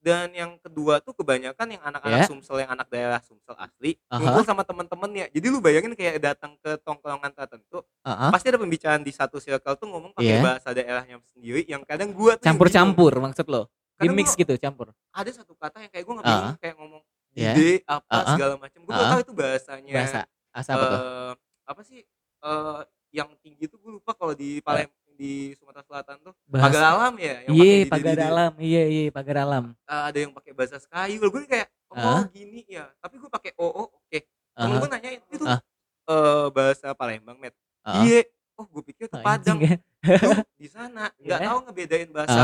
dan 0.04 0.28
yang 0.30 0.60
kedua 0.60 1.00
tuh 1.00 1.16
kebanyakan 1.16 1.64
yang 1.70 1.82
anak-anak 1.82 2.20
Ya. 2.20 2.28
Sumsel 2.28 2.60
yang 2.60 2.70
anak 2.70 2.92
daerah 2.92 3.24
Sumsel 3.24 3.56
asli 3.56 3.96
Aha. 4.06 4.20
ngumpul 4.20 4.44
sama 4.44 4.62
temen-temennya 4.62 5.32
jadi 5.32 5.48
lu 5.48 5.58
bayangin 5.58 5.96
kayak 5.96 6.20
datang 6.20 6.60
ke 6.60 6.76
tongkrongan 6.78 7.32
tertentu 7.32 7.80
uh-uh. 7.82 8.30
pasti 8.30 8.52
ada 8.52 8.60
pembicaraan 8.60 9.00
di 9.00 9.10
satu 9.10 9.40
circle 9.40 9.74
tuh 9.74 9.88
ngomong 9.88 10.12
pakai 10.12 10.28
Iya. 10.30 10.44
bahasa 10.44 10.70
daerahnya 10.70 11.24
sendiri 11.32 11.64
yang 11.66 11.82
kadang 11.82 12.12
gua 12.12 12.36
tuh 12.36 12.44
Campur-campur 12.44 13.16
maksud 13.18 13.48
lo. 13.48 13.72
Di 13.96 14.12
mix 14.12 14.36
gua 14.36 14.42
gitu, 14.44 14.54
campur. 14.58 14.92
ada 15.10 15.32
satu 15.32 15.56
kata 15.56 15.80
yang 15.80 15.90
kayak 15.90 16.04
gue 16.04 16.14
nggak 16.14 16.28
Ah. 16.28 16.54
kayak 16.60 16.76
ngomong 16.76 17.02
Iya. 17.32 17.52
ide 17.56 17.72
apa 17.88 18.04
Ah. 18.12 18.36
segala 18.36 18.54
macam 18.60 18.80
Ah. 18.82 18.86
nggak 18.86 19.08
tahu 19.08 19.22
itu 19.24 19.34
bahasanya 19.34 19.94
Bahasa 19.96 20.20
asa 20.52 20.70
apa 20.70 20.86
tuh? 20.86 21.00
eh, 21.00 21.34
apa 21.64 21.82
sih 21.82 22.00
eh, 22.44 22.82
yang 23.14 23.30
tinggi 23.40 23.66
tuh 23.66 23.80
gue 23.80 23.92
lupa 23.94 24.12
kalau 24.12 24.34
di 24.34 24.60
Palem 24.60 24.90
di 25.14 25.34
Sumatera 25.56 25.84
Selatan 25.84 26.16
tuh 26.20 26.34
pagar 26.46 26.70
Bahasa 26.70 26.86
alam 26.90 27.14
ya 27.16 27.36
yang 27.46 27.54
Iya, 27.54 27.76
pagar 27.86 28.18
alam. 28.20 28.52
Iya, 28.58 28.84
iya, 28.86 29.04
pagar 29.10 29.38
alam. 29.40 29.64
Eh, 29.76 30.04
ada 30.10 30.18
yang 30.18 30.32
pakai 30.32 30.52
bahasa 30.52 30.78
Sekayu 30.78 31.18
gue 31.22 31.44
kayak 31.46 31.70
oh 31.90 32.00
Ah. 32.00 32.26
gini 32.28 32.66
ya 32.66 32.90
tapi 32.98 33.22
gue 33.22 33.30
pakai 33.30 33.54
oo 33.56 33.86
oke 33.86 34.20
temen 34.54 34.74
Aha. 34.74 34.82
gue 34.82 34.90
nanyain 34.90 35.22
itu 35.24 35.46
Ah. 35.46 35.62
eh, 36.06 36.46
bahasa 36.50 36.88
Palembang 36.92 37.38
met 37.38 37.54
Ah. 37.82 38.02
iya 38.02 38.26
oh 38.54 38.66
gue 38.66 38.84
pikir 38.84 39.06
tuh 39.06 39.18
Anjing 39.18 39.26
Padang 39.26 39.60
ya. 39.62 39.76
di 40.58 40.68
sana 40.68 41.14
nggak 41.16 41.40
Iya. 41.40 41.48
tahu 41.48 41.58
ngebedain 41.64 42.10
Ah. 42.10 42.14
bahasa 42.16 42.44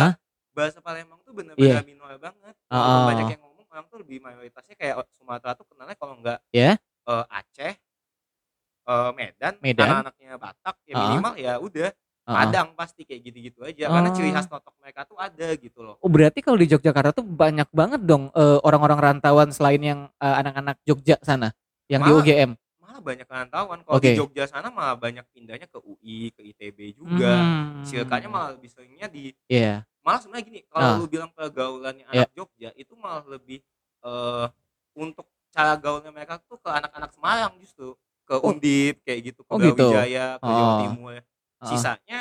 bahasa 0.51 0.77
Palembang 0.79 1.17
tuh 1.21 1.33
Iya. 1.33 1.38
bener-bener 1.53 1.83
minor 1.83 2.13
banget 2.17 2.53
Ah, 2.65 2.75
Walaupun 2.75 2.93
ah. 2.93 3.07
banyak 3.07 3.27
yang 3.27 3.41
ngomong 3.41 3.65
orang 3.69 3.85
tuh 3.85 3.97
lebih 3.99 4.17
mayoritasnya 4.19 4.75
kayak 4.75 4.95
Sumatera 5.15 5.51
tuh 5.53 5.65
kenalnya 5.65 5.95
kalau 5.95 6.13
nggak 6.15 6.39
Ya. 6.49 6.77
eh, 7.03 7.25
Aceh 7.27 7.73
eh, 8.85 9.11
Medan, 9.13 9.53
Medan. 9.59 9.85
anak-anaknya 9.88 10.31
Batak 10.35 10.75
ya 10.83 10.93
minimal 10.95 11.33
ya 11.35 11.53
udah 11.57 11.89
Ah. 12.29 12.45
Padang 12.45 12.77
pasti 12.77 13.01
kayak 13.03 13.25
gitu-gitu 13.25 13.59
aja 13.63 13.89
karena 13.89 14.09
ciri 14.12 14.29
Oh. 14.29 14.33
khas 14.33 14.45
totok 14.45 14.77
mereka 14.77 15.01
tuh 15.03 15.17
ada 15.17 15.48
gitu 15.51 15.81
loh 15.81 15.98
Oh, 15.98 16.05
berarti 16.07 16.39
kalau 16.39 16.55
di 16.55 16.69
Yogyakarta 16.69 17.09
tuh 17.12 17.25
banyak 17.25 17.65
banget 17.69 18.01
dong 18.01 18.29
eh, 18.31 18.59
orang-orang 18.62 19.17
rantauan 19.17 19.50
selain 19.50 19.81
yang 19.81 20.00
eh, 20.13 20.36
anak-anak 20.38 20.77
Jogja 20.83 21.17
sana 21.19 21.50
yang 21.86 22.00
di 22.00 22.12
Malah- 22.12 22.21
UGM. 22.21 22.51
malah 22.79 23.01
banyak 23.01 23.25
rantauan 23.25 23.79
kalau 23.81 23.98
Oke. 23.98 24.05
di 24.05 24.13
Jogja 24.13 24.45
sana 24.45 24.69
malah 24.69 24.93
banyak 24.93 25.25
pindahnya 25.27 25.65
ke 25.65 25.79
UI 25.79 26.29
ke 26.29 26.41
ITB 26.45 26.77
juga 26.95 27.33
Hmm. 27.33 27.81
circle-nya 27.81 28.29
malah 28.29 28.50
lebih 28.53 28.69
seringnya 28.69 29.07
di 29.07 29.33
Iya. 29.45 29.81
malah 30.00 30.21
sebenarnya 30.21 30.45
gini 30.45 30.59
kalau 30.67 30.86
Ah. 30.86 30.95
lu 30.95 31.05
bilang 31.05 31.31
pergaulannya 31.31 32.05
Iya. 32.05 32.25
anak 32.25 32.31
Jogja 32.31 32.69
itu 32.74 32.93
malah 32.93 33.25
lebih 33.25 33.57
eh 34.00 34.45
untuk 34.93 35.25
cara 35.50 35.74
gaulnya 35.75 36.09
mereka 36.09 36.38
tuh 36.39 36.55
ke 36.55 36.69
anak-anak 36.69 37.09
Semarang 37.09 37.57
justru 37.57 37.98
ke. 38.24 38.38
Undip 38.39 39.01
kayak 39.01 39.21
gitu 39.25 39.41
ke 39.41 39.50
Oh, 39.50 39.57
gitu. 39.57 39.74
Brawijaya 39.89 40.38
ke 40.38 40.45
Jawa 40.45 40.62
Oh. 40.62 40.79
Timur 40.86 41.17
Heeh. 41.60 41.70
sisanya 41.75 42.20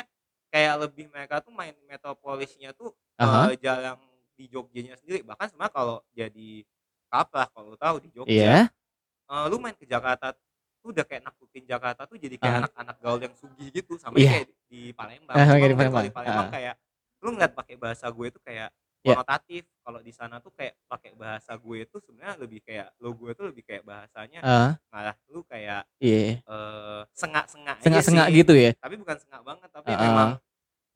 kayak 0.51 0.75
lebih 0.87 1.05
mereka 1.13 1.39
tuh 1.39 1.53
main 1.53 1.75
metropolisnya 1.87 2.73
tuh 2.75 2.91
Aha. 3.19 3.53
eh, 3.53 3.57
jarang 3.61 3.99
di 4.35 4.47
Jogjanya 4.47 4.95
sendiri 4.99 5.23
bahkan 5.23 5.47
sebenarnya 5.51 5.73
kalau 5.75 5.97
jadi 6.15 6.63
kaprah 7.11 7.47
kalau 7.51 7.75
lu 7.75 7.77
tahu 7.79 7.97
di 8.03 8.09
Jogja 8.15 8.31
Iya. 8.31 8.59
eh, 9.31 9.45
lu 9.51 9.57
main 9.59 9.75
ke 9.75 9.85
Jakarta 9.87 10.33
tuh 10.79 10.89
udah 10.95 11.03
kayak 11.07 11.23
naklukin 11.27 11.63
Jakarta 11.67 12.07
tuh 12.07 12.15
jadi 12.19 12.35
kayak 12.39 12.55
anak-anak 12.65 12.97
gaul 13.03 13.19
yang 13.19 13.35
sugih 13.35 13.67
gitu 13.71 13.99
sama 13.99 14.15
Iya. 14.19 14.31
kayak 14.43 14.47
di 14.71 14.81
Palembang 14.95 15.35
Ah, 15.35 15.43
cuma 15.45 15.55
kayak 15.59 15.69
di 15.71 15.75
mungkin 15.75 15.89
kalau 15.91 16.03
Palembang, 16.03 16.05
di 16.07 16.13
Palembang 16.15 16.47
heeh. 16.47 16.53
kayak 16.55 16.75
lu 17.19 17.29
ngeliat 17.35 17.53
pakai 17.55 17.75
bahasa 17.75 18.05
gue 18.07 18.27
tuh 18.31 18.41
kayak 18.43 18.69
Iya. 18.99 19.15
konotatif 19.15 19.63
kalau 19.79 19.99
di 20.03 20.11
sana 20.11 20.43
tuh 20.43 20.51
kayak 20.51 20.75
pakai 20.85 21.15
bahasa 21.15 21.55
gue 21.55 21.87
tuh 21.87 22.03
sebenarnya 22.03 22.35
lebih 22.35 22.59
kayak 22.59 22.91
lo 22.99 23.15
gue 23.15 23.31
tuh 23.31 23.47
lebih 23.47 23.63
kayak 23.63 23.87
bahasanya 23.87 24.43
Heeh. 24.43 24.71
malah 24.91 25.15
lu 25.31 25.39
kayak 25.43 25.87
Iya. 25.97 26.43
eh 26.43 27.01
sengak-sengak 27.15 27.79
Sengak-sengak 27.79 28.27
sih 28.27 28.35
gitu 28.43 28.53
ya? 28.53 28.71
tapi 28.75 28.99
bukan 28.99 29.15
sengak 29.15 29.41
banget 29.41 29.69
tapi 29.71 29.87
Heeh. 29.87 30.03
memang 30.03 30.29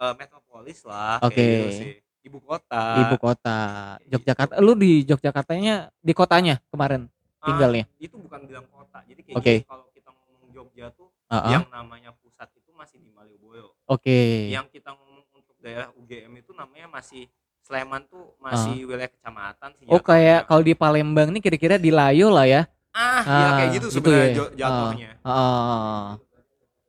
eh, 0.04 0.14
metropolis 0.20 0.80
lah 0.84 1.24
kayak 1.24 1.32
Oke. 1.32 1.48
gitu 1.48 1.68
sih 1.74 1.94
ibu 2.24 2.40
kota 2.40 2.84
Ibu 3.00 3.16
kota. 3.18 3.60
Yogyakarta. 4.06 4.56
gitu. 4.56 4.64
Lu 4.64 4.74
di 4.76 4.92
Yogyakartanya 5.04 5.76
di 5.96 6.14
kotanya 6.14 6.56
kemarin 6.68 7.08
Ah, 7.40 7.48
tinggalnya? 7.48 7.84
itu 7.98 8.16
bukan 8.16 8.40
bilang 8.44 8.68
kota 8.68 9.00
jadi 9.04 9.20
kayak 9.22 9.36
gini 9.40 9.64
kalau 9.64 9.88
kita 9.92 10.12
ngomong 10.12 10.52
Jogja 10.52 10.92
tuh 10.92 11.08
Heeh. 11.28 11.52
yang 11.52 11.68
namanya 11.68 12.12
pusat 12.14 12.52
itu 12.52 12.72
masih 12.72 13.00
di 13.00 13.08
Malioboro 13.12 13.80
Oke. 13.86 14.52
yang 14.52 14.68
kita 14.68 14.92
ngomong 14.92 15.24
untuk 15.34 15.56
daerah 15.60 15.88
UGM 15.94 16.36
itu 16.36 16.52
namanya 16.52 16.88
masih 16.90 17.32
Sleman 17.64 18.04
tuh 18.06 18.36
masih 18.38 18.84
wilayah 18.84 19.08
kecamatan 19.08 19.70
sih 19.74 19.88
Oh 19.88 19.98
kayak 19.98 20.46
kalau 20.46 20.62
di 20.62 20.74
Palembang 20.74 21.32
nih 21.32 21.42
kira-kira 21.42 21.76
di 21.78 21.90
Layo 21.90 22.28
lah 22.28 22.44
ya? 22.44 22.62
ah, 22.92 23.24
ya 23.24 23.48
kayak 23.50 23.64
Ah, 23.64 23.74
gitu 23.74 23.88
gitu 23.88 23.96
sebenarnya 23.96 24.28
ya? 24.28 24.36
jo- 24.36 24.54
jatuhnya 24.54 25.12
Heeh. 25.18 26.04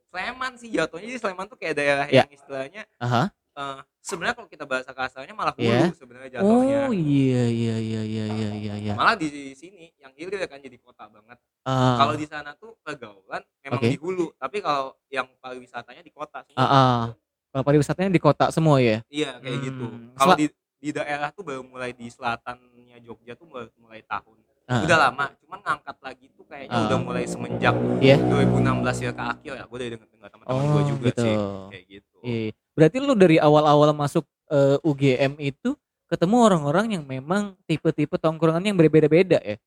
Sleman 0.05 0.51
sih 0.55 0.69
jatuhnya 0.69 1.07
jadi 1.07 1.19
Sleman 1.19 1.45
tuh 1.45 1.57
kayak 1.57 1.75
daerah 1.75 2.05
Ya. 2.07 2.23
yang 2.23 2.31
istilahnya 2.31 2.81
Aha. 2.97 3.23
eh, 3.55 3.79
sebenarnya 3.99 4.35
kalau 4.35 4.47
kita 4.47 4.63
bahasa 4.63 4.91
kasarnya 4.91 5.31
malah 5.31 5.55
Ya. 5.55 5.79
hulu 5.81 5.95
sebenarnya 5.95 6.29
jatuhnya 6.35 6.79
Oh 6.85 6.91
iya 6.91 7.43
iya 7.47 7.75
iya 7.79 8.01
iya 8.03 8.25
iya 8.27 8.47
iya 8.53 8.73
iya. 8.77 8.93
malah 8.93 9.15
di 9.15 9.27
sini 9.53 9.95
yang 9.97 10.11
hilir 10.13 10.43
kan 10.43 10.59
jadi 10.59 10.75
kota 10.77 11.07
banget 11.07 11.39
Ah. 11.63 11.97
kalau 11.97 12.13
di 12.13 12.27
sana 12.27 12.53
tuh 12.53 12.77
pergaulan 12.79 13.41
memang 13.59 13.79
Oke. 13.79 13.89
di 13.89 13.97
hulu 13.97 14.29
tapi 14.35 14.59
kalau 14.59 14.93
yang 15.09 15.25
pariwisatanya 15.39 15.99
di 15.99 16.11
kota 16.11 16.43
semua 16.43 16.59
Ah, 16.59 16.69
ah. 16.69 17.03
Kalau 17.49 17.63
pariwisatanya 17.63 18.11
di 18.11 18.19
kota 18.19 18.51
semua 18.51 18.77
ya? 18.77 18.99
iya 19.09 19.39
kayak 19.39 19.55
Hmm. 19.55 19.65
gitu 19.65 19.85
kalau 20.13 20.35
di 20.35 20.45
di 20.85 20.93
daerah 20.93 21.33
tuh 21.33 21.41
baru 21.41 21.65
mulai 21.65 21.91
di 21.91 22.05
selatannya 22.05 23.01
Jogja 23.01 23.33
tuh 23.33 23.49
baru 23.49 23.73
mulai 23.75 24.05
tahun 24.05 24.37
Ah. 24.65 24.81
udah 24.81 24.97
lama 24.99 25.29
cuman 25.39 25.61
ngangkat 25.61 25.97
lagi 25.99 26.25
tuh 26.33 26.41
kayaknya 26.43 26.73
Ah. 26.75 26.85
udah 26.85 26.97
mulai 26.99 27.25
semenjak 27.25 27.73
Iya. 27.97 28.17
2016 28.17 28.97
ya 28.97 29.11
ke 29.11 29.23
akhir 29.23 29.51
ya 29.51 29.63
gue 29.63 29.77
udah 29.77 29.89
denger 29.93 30.07
dengar 30.09 30.29
teman-teman 30.29 30.61
gue 30.63 30.73
Oh 30.75 30.85
juga 30.85 31.05
gitu. 31.07 31.21
sih 31.21 31.35
kayak 31.69 31.85
gitu 31.87 32.15
Iya. 32.21 32.49
Berarti 32.73 32.97
lu 32.99 33.13
dari 33.13 33.37
awal-awal 33.37 33.89
masuk 33.93 34.25
eh, 34.45 34.77
UGM 34.81 35.37
itu 35.39 35.73
ketemu 36.05 36.37
orang-orang 36.39 36.85
yang 36.91 37.03
memang 37.03 37.57
tipe-tipe 37.65 38.13
tongkrongan 38.15 38.61
yang 38.63 38.73
berbeda-beda 38.75 39.37
ya? 39.37 39.57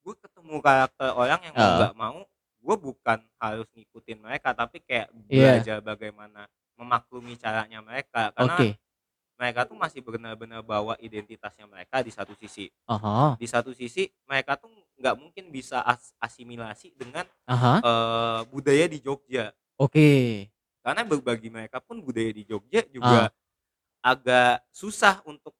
gue 0.00 0.14
ketemu 0.16 0.54
karakter 0.58 1.10
orang 1.12 1.40
yang 1.44 1.54
Ah. 1.54 1.70
nggak 1.78 1.94
mau 1.94 2.18
gue 2.60 2.76
bukan 2.76 3.18
harus 3.36 3.66
ngikutin 3.70 4.18
mereka 4.18 4.50
tapi 4.50 4.78
kayak 4.80 5.10
Iya. 5.26 5.62
belajar 5.62 5.78
bagaimana 5.80 6.50
memaklumi 6.74 7.34
caranya 7.36 7.78
mereka 7.80 8.30
karena 8.32 8.54
Oke. 8.56 8.68
Mereka 9.40 9.64
tuh 9.64 9.72
masih 9.80 10.04
benar-benar 10.04 10.60
bawa 10.60 11.00
identitasnya 11.00 11.64
mereka 11.64 12.04
di 12.04 12.12
satu 12.12 12.36
sisi 12.36 12.68
Aha. 12.84 13.40
di 13.40 13.48
satu 13.48 13.72
sisi 13.72 14.12
mereka 14.28 14.60
tuh 14.60 14.68
nggak 15.00 15.16
mungkin 15.16 15.48
bisa 15.48 15.80
as- 15.80 16.12
asimilasi 16.20 16.92
dengan 16.92 17.24
Aha. 17.48 17.80
eh, 17.80 18.40
budaya 18.52 18.84
di 18.84 19.00
Jogja 19.00 19.48
Oke. 19.80 20.44
karena 20.84 21.08
bagi 21.08 21.48
mereka 21.48 21.80
pun 21.80 22.04
budaya 22.04 22.28
di 22.36 22.44
Jogja 22.44 22.84
juga 22.92 23.32
agak 24.04 24.60
susah 24.72 25.24
untuk 25.24 25.56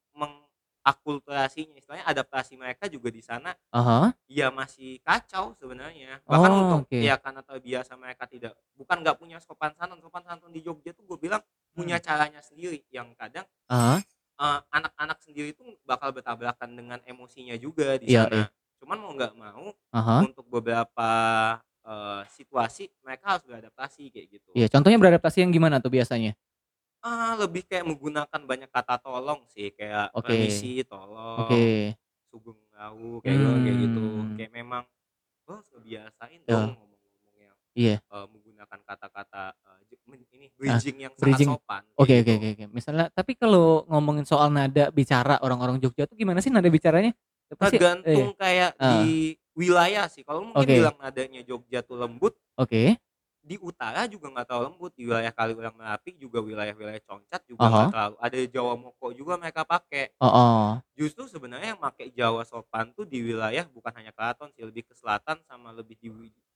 mengakulturasinya 0.81 1.77
istilahnya 1.77 2.05
adaptasi 2.09 2.57
mereka 2.57 2.89
juga 2.89 3.13
di 3.13 3.21
sana 3.21 3.53
Aha. 3.69 4.11
ya 4.25 4.49
masih 4.49 4.97
kacau 5.05 5.53
sebenarnya 5.55 6.19
bahkan 6.25 6.49
Oh, 6.51 6.59
untuk 6.65 6.79
oke. 6.89 6.97
ya 6.97 7.15
karena 7.21 7.41
terbiasa 7.45 7.93
mereka 7.95 8.25
tidak 8.25 8.57
bukan 8.73 9.05
nggak 9.05 9.17
punya 9.21 9.37
sopan 9.37 9.71
santun 9.77 10.01
sopan 10.01 10.25
santun 10.25 10.49
di 10.49 10.65
Jogja 10.65 10.91
tuh 10.91 11.05
gue 11.05 11.17
bilang 11.21 11.41
punya 11.71 12.01
Hmm. 12.01 12.05
caranya 12.05 12.41
sendiri 12.41 12.81
yang 12.89 13.13
kadang 13.13 13.45
Aha. 13.69 14.01
eh, 14.41 14.59
anak-anak 14.73 15.21
sendiri 15.21 15.53
tuh 15.53 15.77
bakal 15.85 16.09
bertabrakan 16.09 16.73
dengan 16.73 16.97
emosinya 17.05 17.53
juga 17.55 18.01
di 18.01 18.09
Iya, 18.09 18.25
sana 18.25 18.35
iya. 18.35 18.45
cuman 18.81 18.97
mau 18.97 19.11
nggak 19.13 19.33
mau 19.37 19.65
Aha. 19.93 20.25
untuk 20.25 20.45
beberapa 20.49 21.09
eh, 21.81 22.21
situasi 22.29 22.89
mereka 23.01 23.37
harus 23.37 23.45
beradaptasi 23.45 24.09
kayak 24.09 24.27
gitu 24.33 24.49
Iya, 24.57 24.65
contohnya 24.69 24.97
beradaptasi 24.97 25.45
yang 25.45 25.53
gimana 25.53 25.77
tuh 25.77 25.93
biasanya? 25.93 26.33
Ah 27.01 27.33
lebih 27.35 27.65
kayak 27.65 27.83
menggunakan 27.83 28.41
banyak 28.45 28.69
kata 28.69 29.01
tolong 29.01 29.41
sih 29.49 29.73
kayak 29.73 30.13
Oke. 30.13 30.29
permisi 30.29 30.85
tolong 30.85 31.49
Oke. 31.49 31.97
sugeng 32.29 32.61
tahu 32.71 33.19
kayak 33.19 33.35
gitu 33.35 33.49
kayak 33.57 33.77
gitu 33.79 34.01
Hmm. 34.01 34.33
kayak 34.37 34.51
memang 34.51 34.83
lo 35.43 35.51
harus 35.57 35.67
ngebiasain 35.73 36.39
Ya. 36.41 36.53
dong 36.53 36.77
ngomong-ngomong 36.77 37.35
yang 37.35 37.57
Iya. 37.73 37.95
eh, 37.99 38.25
menggunakan 38.29 38.79
kata-kata 38.85 39.43
men- 40.05 40.29
ini 40.31 40.47
bridging 40.53 40.97
yang 41.01 41.13
bridging. 41.17 41.49
sangat 41.49 41.61
sopan 41.61 41.83
kayak 41.83 41.97
Oke, 41.97 42.13
gitu. 42.13 42.21
oke, 42.21 42.33
oke, 42.37 42.49
oke. 42.51 42.65
Misalnya, 42.71 43.05
tapi 43.09 43.31
kalau 43.33 43.65
ngomongin 43.87 44.25
soal 44.25 44.49
nada 44.49 44.89
bicara 44.89 45.39
orang-orang 45.39 45.77
Jogja 45.77 46.05
tuh 46.05 46.15
gimana 46.15 46.39
sih 46.39 46.49
nada 46.49 46.67
bicaranya? 46.67 47.11
Tergantung 47.51 48.31
Eh, 48.31 48.37
kayak 48.37 48.71
Ah. 48.77 49.03
di 49.03 49.35
wilayah 49.53 50.07
sih 50.07 50.23
kalau 50.23 50.47
mungkin 50.47 50.63
Oke. 50.63 50.75
bilang 50.77 50.95
nadanya 50.97 51.41
Jogja 51.43 51.81
tuh 51.81 51.97
lembut 51.97 52.37
Oke. 52.55 52.95
Di 53.41 53.57
utara 53.57 54.05
juga 54.05 54.29
nggak 54.29 54.45
terlalu 54.45 54.65
lembut 54.69 54.91
di 54.93 55.03
wilayah 55.09 55.33
Kaliurang 55.33 55.73
Merapi 55.73 56.13
juga 56.13 56.45
wilayah-wilayah 56.45 57.01
Concat 57.01 57.41
juga 57.49 57.65
Aha. 57.65 57.69
nggak 57.73 57.89
terlalu 57.89 58.15
ada 58.21 58.37
Jawa 58.53 58.73
Moko 58.77 59.07
juga 59.17 59.33
mereka 59.41 59.65
pakai 59.65 60.13
oh. 60.21 60.77
justru 60.93 61.25
sebenarnya 61.25 61.73
yang 61.73 61.81
pakai 61.81 62.13
Jawa 62.13 62.45
sopan 62.45 62.93
tuh 62.93 63.01
di 63.09 63.17
wilayah 63.25 63.65
bukan 63.65 63.89
hanya 63.97 64.13
keraton 64.13 64.53
sih 64.53 64.61
lebih 64.61 64.85
ke 64.85 64.93
selatan 64.93 65.41
sama 65.49 65.73
lebih 65.73 65.97
di 65.97 66.07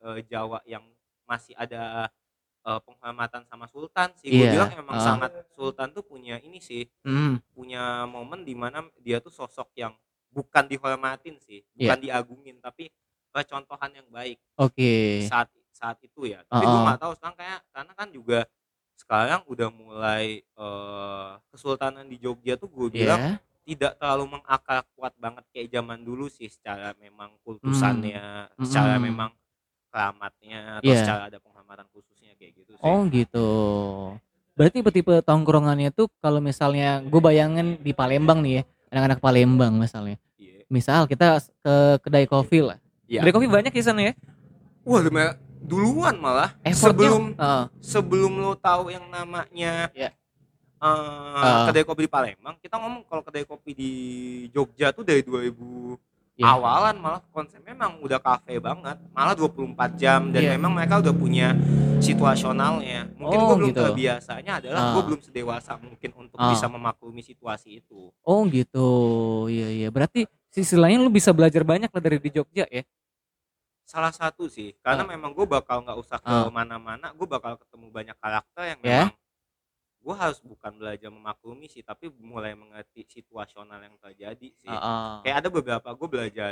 eh, 0.06 0.22
Jawa 0.30 0.62
yang 0.70 0.86
masih 1.26 1.58
ada 1.58 2.06
eh, 2.62 2.80
penghormatan 2.86 3.42
sama 3.50 3.66
Sultan 3.66 4.14
sih 4.22 4.30
gue 4.30 4.46
Iya, 4.46 4.54
bilang 4.54 4.72
emang 4.78 4.98
ah. 5.02 5.02
sangat 5.02 5.32
Sultan 5.58 5.90
tuh 5.90 6.06
punya 6.06 6.38
ini 6.38 6.62
sih 6.62 6.86
Hmm. 7.02 7.42
punya 7.50 8.06
momen 8.06 8.46
di 8.46 8.54
mana 8.54 8.86
dia 9.02 9.18
tuh 9.18 9.34
sosok 9.34 9.74
yang 9.74 9.98
bukan 10.30 10.70
dihormatin 10.70 11.42
sih 11.42 11.66
Iya. 11.74 11.98
bukan 11.98 11.98
diagungin 11.98 12.58
tapi 12.62 12.94
contohan 13.36 13.92
yang 13.92 14.08
baik 14.14 14.40
Oke. 14.56 15.26
saat 15.28 15.52
saat 15.76 16.00
itu 16.00 16.24
ya 16.26 16.40
tapi 16.48 16.64
gue 16.64 16.72
Uh-uh. 16.72 16.86
nggak 16.88 17.00
tahu 17.00 17.14
sekarang 17.14 17.36
kayak 17.36 17.60
karena 17.70 17.92
kan 17.94 18.08
juga 18.10 18.40
sekarang 18.96 19.42
udah 19.46 19.70
mulai 19.70 20.26
eh, 20.40 21.32
kesultanan 21.52 22.08
di 22.08 22.16
Jogja 22.16 22.56
tuh 22.56 22.72
gue 22.72 22.88
bilang 22.90 23.20
Iya. 23.20 23.36
tidak 23.66 23.92
terlalu 23.98 24.26
mengakar 24.32 24.88
kuat 24.94 25.12
banget 25.16 25.44
kayak 25.50 25.68
zaman 25.70 26.00
dulu 26.00 26.26
sih 26.28 26.48
secara 26.48 26.96
memang 26.96 27.36
kultusannya 27.42 28.48
Hmm. 28.52 28.64
secara 28.64 28.96
memang 28.98 29.36
keramatnya 29.90 30.80
atau 30.80 30.88
Iya. 30.88 31.00
secara 31.02 31.22
ada 31.28 31.38
penghormatan 31.38 31.86
khususnya 31.90 32.32
kayak 32.36 32.52
gitu 32.56 32.72
sih 32.74 32.82
Oh 32.82 33.04
gitu. 33.08 33.48
Berarti 34.56 34.80
tipe-tipe 34.80 35.20
tongkrongannya 35.20 35.92
tuh 35.92 36.08
kalau 36.18 36.40
misalnya 36.40 37.00
gue 37.02 37.20
bayangin 37.20 37.76
di 37.78 37.92
Palembang 37.92 38.40
nih 38.40 38.54
ya, 38.56 38.64
anak-anak 38.88 39.20
Palembang 39.20 39.76
misalnya. 39.76 40.16
Iya. 40.40 40.64
Misal 40.68 41.04
kita 41.06 41.44
ke 41.60 41.76
kedai 42.00 42.24
kopi 42.24 42.64
lah. 42.64 42.80
Iya. 43.04 43.20
Kedai 43.20 43.34
kopi 43.34 43.48
banyak 43.50 43.72
di 43.72 43.84
sana 43.84 44.00
ya. 44.02 44.14
wah 44.82 45.02
demi- 45.02 45.36
duluan 45.66 46.16
malah 46.16 46.54
Effortnya, 46.62 47.10
sebelum 47.10 47.24
Heeh. 47.34 47.64
sebelum 47.82 48.32
lo 48.38 48.54
tahu 48.54 48.90
yang 48.90 49.06
namanya 49.08 49.90
Iya. 49.92 50.10
eh, 50.12 50.14
Ah. 50.80 51.66
kedai 51.68 51.82
kopi 51.82 52.06
di 52.06 52.12
Palembang 52.12 52.56
kita 52.58 52.78
ngomong 52.78 53.04
kalau 53.04 53.22
kedai 53.22 53.44
kopi 53.44 53.72
di 53.74 53.92
Jogja 54.50 54.90
tuh 54.90 55.02
dari 55.02 55.22
2000 55.22 55.98
Iya. 56.36 56.52
awalan 56.52 57.00
malah 57.00 57.22
konsepnya 57.32 57.72
memang 57.72 57.98
udah 58.00 58.20
kafe 58.20 58.60
banget 58.60 59.00
malah 59.10 59.34
24 59.34 59.96
jam 59.96 60.30
dan 60.30 60.42
Iya. 60.42 60.52
memang 60.54 60.72
mereka 60.74 61.00
udah 61.00 61.12
punya 61.12 61.56
situasionalnya 61.98 63.08
mungkin 63.16 63.38
Oh, 63.40 63.46
gue 63.48 63.56
belum 63.58 63.72
gitu. 63.72 63.82
terbiasanya 63.82 64.52
adalah 64.60 64.82
Ah. 64.82 64.92
gue 64.94 65.04
belum 65.08 65.22
sedewasa 65.24 65.80
mungkin 65.80 66.12
untuk 66.14 66.38
Ah. 66.38 66.52
bisa 66.52 66.68
memaklumi 66.68 67.20
situasi 67.20 67.80
itu 67.80 68.12
Oh 68.22 68.44
gitu. 68.46 68.90
Iya 69.48 69.68
iya. 69.72 69.90
Berarti 69.90 70.28
sisi 70.48 70.76
lain 70.76 71.02
lu 71.02 71.10
bisa 71.10 71.32
belajar 71.32 71.64
banyak 71.64 71.88
lah 71.88 72.02
dari 72.04 72.18
di 72.18 72.30
Jogja 72.30 72.68
ya. 72.68 72.84
Salah 73.96 74.12
satu 74.12 74.52
sih 74.52 74.76
karena 74.84 75.08
memang 75.08 75.32
gue 75.32 75.48
bakal 75.48 75.80
nggak 75.80 75.96
usah 75.96 76.20
ke 76.20 76.36
mana-mana 76.52 77.16
gue 77.16 77.24
bakal 77.24 77.56
ketemu 77.56 77.88
banyak 77.90 78.18
karakter 78.20 78.64
yang 78.68 78.80
Ya. 78.84 78.92
memang 79.08 79.16
gue 80.04 80.16
harus 80.16 80.40
bukan 80.44 80.76
belajar 80.76 81.08
memaklumi 81.08 81.66
sih 81.66 81.80
tapi 81.80 82.12
mulai 82.12 82.52
mengerti 82.54 83.08
situasional 83.08 83.80
yang 83.80 83.96
terjadi 83.98 84.50
sih 84.52 84.68
Heeh. 84.68 85.24
kayak 85.24 85.38
ada 85.40 85.50
beberapa 85.50 85.88
gue 85.96 86.08
belajar 86.12 86.52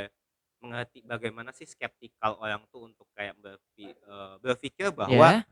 mengerti 0.57 1.03
bagaimana 1.03 1.51
sih 1.51 1.67
skeptikal 1.67 2.39
orang 2.39 2.63
tuh 2.71 2.87
untuk 2.87 3.05
kayak 3.11 3.35
berpi- 3.35 3.91
eh, 3.93 4.35
berpikir 4.39 4.95
bahwa 4.95 5.11
Ya. 5.11 5.43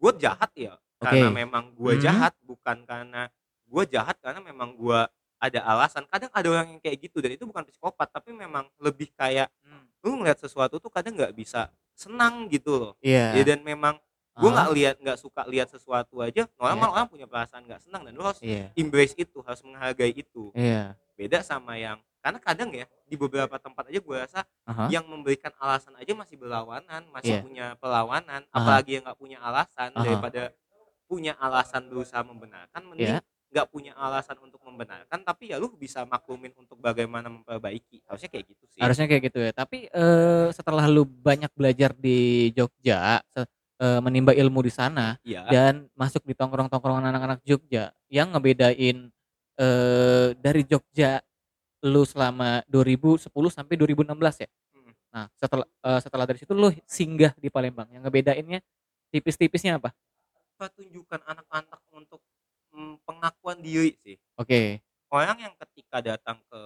gue 0.00 0.12
jahat 0.16 0.50
ya 0.56 0.74
karena 0.96 1.28
Oke. 1.28 1.36
memang 1.36 1.64
gue 1.76 1.92
Mhm. 1.94 2.02
jahat 2.02 2.32
bukan 2.40 2.88
karena 2.88 3.28
gue 3.68 3.84
jahat 3.86 4.16
karena 4.18 4.40
memang 4.40 4.72
gue 4.74 5.00
ada 5.40 5.60
alasan 5.64 6.04
kadang 6.04 6.28
ada 6.30 6.46
orang 6.46 6.76
yang 6.76 6.80
kayak 6.80 7.00
gitu 7.00 7.18
dan 7.18 7.32
itu 7.32 7.48
bukan 7.48 7.64
psikopat 7.64 8.12
tapi 8.12 8.30
memang 8.30 8.68
lebih 8.76 9.08
kayak 9.16 9.48
Hmm. 9.64 9.88
lu 10.04 10.20
ngeliat 10.20 10.36
sesuatu 10.36 10.76
tuh 10.76 10.88
kadang 10.88 11.16
nggak 11.16 11.32
bisa 11.32 11.72
senang 11.92 12.44
gitu 12.46 12.76
loh 12.76 12.92
Iya. 13.00 13.40
ya 13.40 13.42
dan 13.44 13.60
memang 13.60 13.96
gue 14.32 14.48
nggak 14.48 14.68
Heeh. 14.68 14.76
lihat 14.78 14.94
nggak 15.00 15.18
suka 15.18 15.42
lihat 15.44 15.68
sesuatu 15.68 16.20
aja 16.20 16.44
Iya. 16.44 16.56
normal 16.56 16.88
orang 16.92 17.08
punya 17.08 17.24
perasaan 17.24 17.64
nggak 17.64 17.82
senang 17.82 18.04
dan 18.04 18.12
lu 18.12 18.22
harus 18.22 18.40
Iya. 18.40 18.68
embrace 18.72 19.16
itu 19.16 19.40
harus 19.40 19.60
menghargai 19.60 20.12
itu 20.12 20.52
Iya. 20.52 20.96
beda 21.16 21.40
sama 21.40 21.76
yang 21.76 22.00
karena 22.20 22.36
kadang 22.36 22.68
ya 22.70 22.84
di 23.04 23.16
beberapa 23.16 23.56
tempat 23.56 23.88
aja 23.88 23.96
gue 23.96 24.16
rasa 24.18 24.40
hah. 24.64 24.88
yang 24.92 25.08
memberikan 25.08 25.52
alasan 25.56 25.96
aja 25.96 26.12
masih 26.12 26.36
berlawanan 26.36 27.08
masih 27.10 27.36
Iya. 27.36 27.40
punya 27.40 27.66
perlawanan 27.76 28.44
hah. 28.44 28.56
apalagi 28.56 28.96
yang 28.96 29.04
nggak 29.04 29.16
punya 29.18 29.38
alasan 29.40 29.88
hah. 29.92 30.04
daripada 30.04 30.52
punya 31.04 31.32
alasan 31.36 31.88
berusaha 31.88 32.20
membenarkan 32.22 32.82
mending 32.86 33.16
Iya. 33.16 33.20
Nggak 33.50 33.66
punya 33.70 33.92
alasan 33.98 34.38
untuk 34.38 34.62
membenarkan 34.62 35.26
tapi 35.26 35.50
ya 35.50 35.58
lu 35.58 35.74
bisa 35.74 36.06
maklumin 36.06 36.54
untuk 36.54 36.78
bagaimana 36.78 37.26
memperbaiki 37.26 38.06
harusnya 38.06 38.30
kayak 38.30 38.46
gitu 38.54 38.64
sih 38.70 38.80
Harusnya 38.80 39.06
kayak 39.10 39.22
gitu 39.28 39.38
ya. 39.42 39.52
Tapi, 39.52 39.90
eee, 39.90 40.46
setelah 40.56 40.86
lu 40.88 41.04
banyak 41.04 41.50
belajar 41.52 41.92
di 41.98 42.48
Jogja, 42.56 43.20
eee, 43.36 43.98
menimba 44.00 44.32
ilmu 44.32 44.62
di 44.64 44.72
sana 44.72 45.18
iya 45.26 45.44
dan 45.50 45.88
masuk 45.98 46.22
di 46.24 46.32
tongkrong-tongkrongan 46.38 47.10
anak-anak 47.12 47.40
Jogja, 47.44 47.92
yang 48.08 48.32
ngebedain, 48.32 49.10
eee, 49.60 50.26
dari 50.40 50.62
Jogja 50.64 51.20
lu 51.84 52.04
selama 52.08 52.62
2010 52.68 53.50
sampai 53.52 53.76
2016 53.80 54.42
ya? 54.44 54.48
Mhm. 54.76 54.92
Nah, 55.14 55.26
setel 55.38 55.62
eee, 55.66 56.00
setelah 56.04 56.24
dari 56.28 56.38
situ 56.40 56.52
lu 56.56 56.70
singgah 56.88 57.32
di 57.40 57.48
Palembang, 57.52 57.88
yang 57.92 58.04
ngebedainnya 58.06 58.60
tipis-tipisnya 59.14 59.80
apa? 59.82 59.92
pertunjukan 60.60 61.20
anak-anak 61.24 61.80
untuk, 61.96 62.20
mmm, 62.74 63.02
pengakuan 63.06 63.58
diri 63.62 63.96
sih 64.02 64.16
Oke. 64.38 64.82
orang 65.12 65.38
yang 65.50 65.54
ketika 65.68 65.98
datang 66.04 66.38
ke 66.50 66.60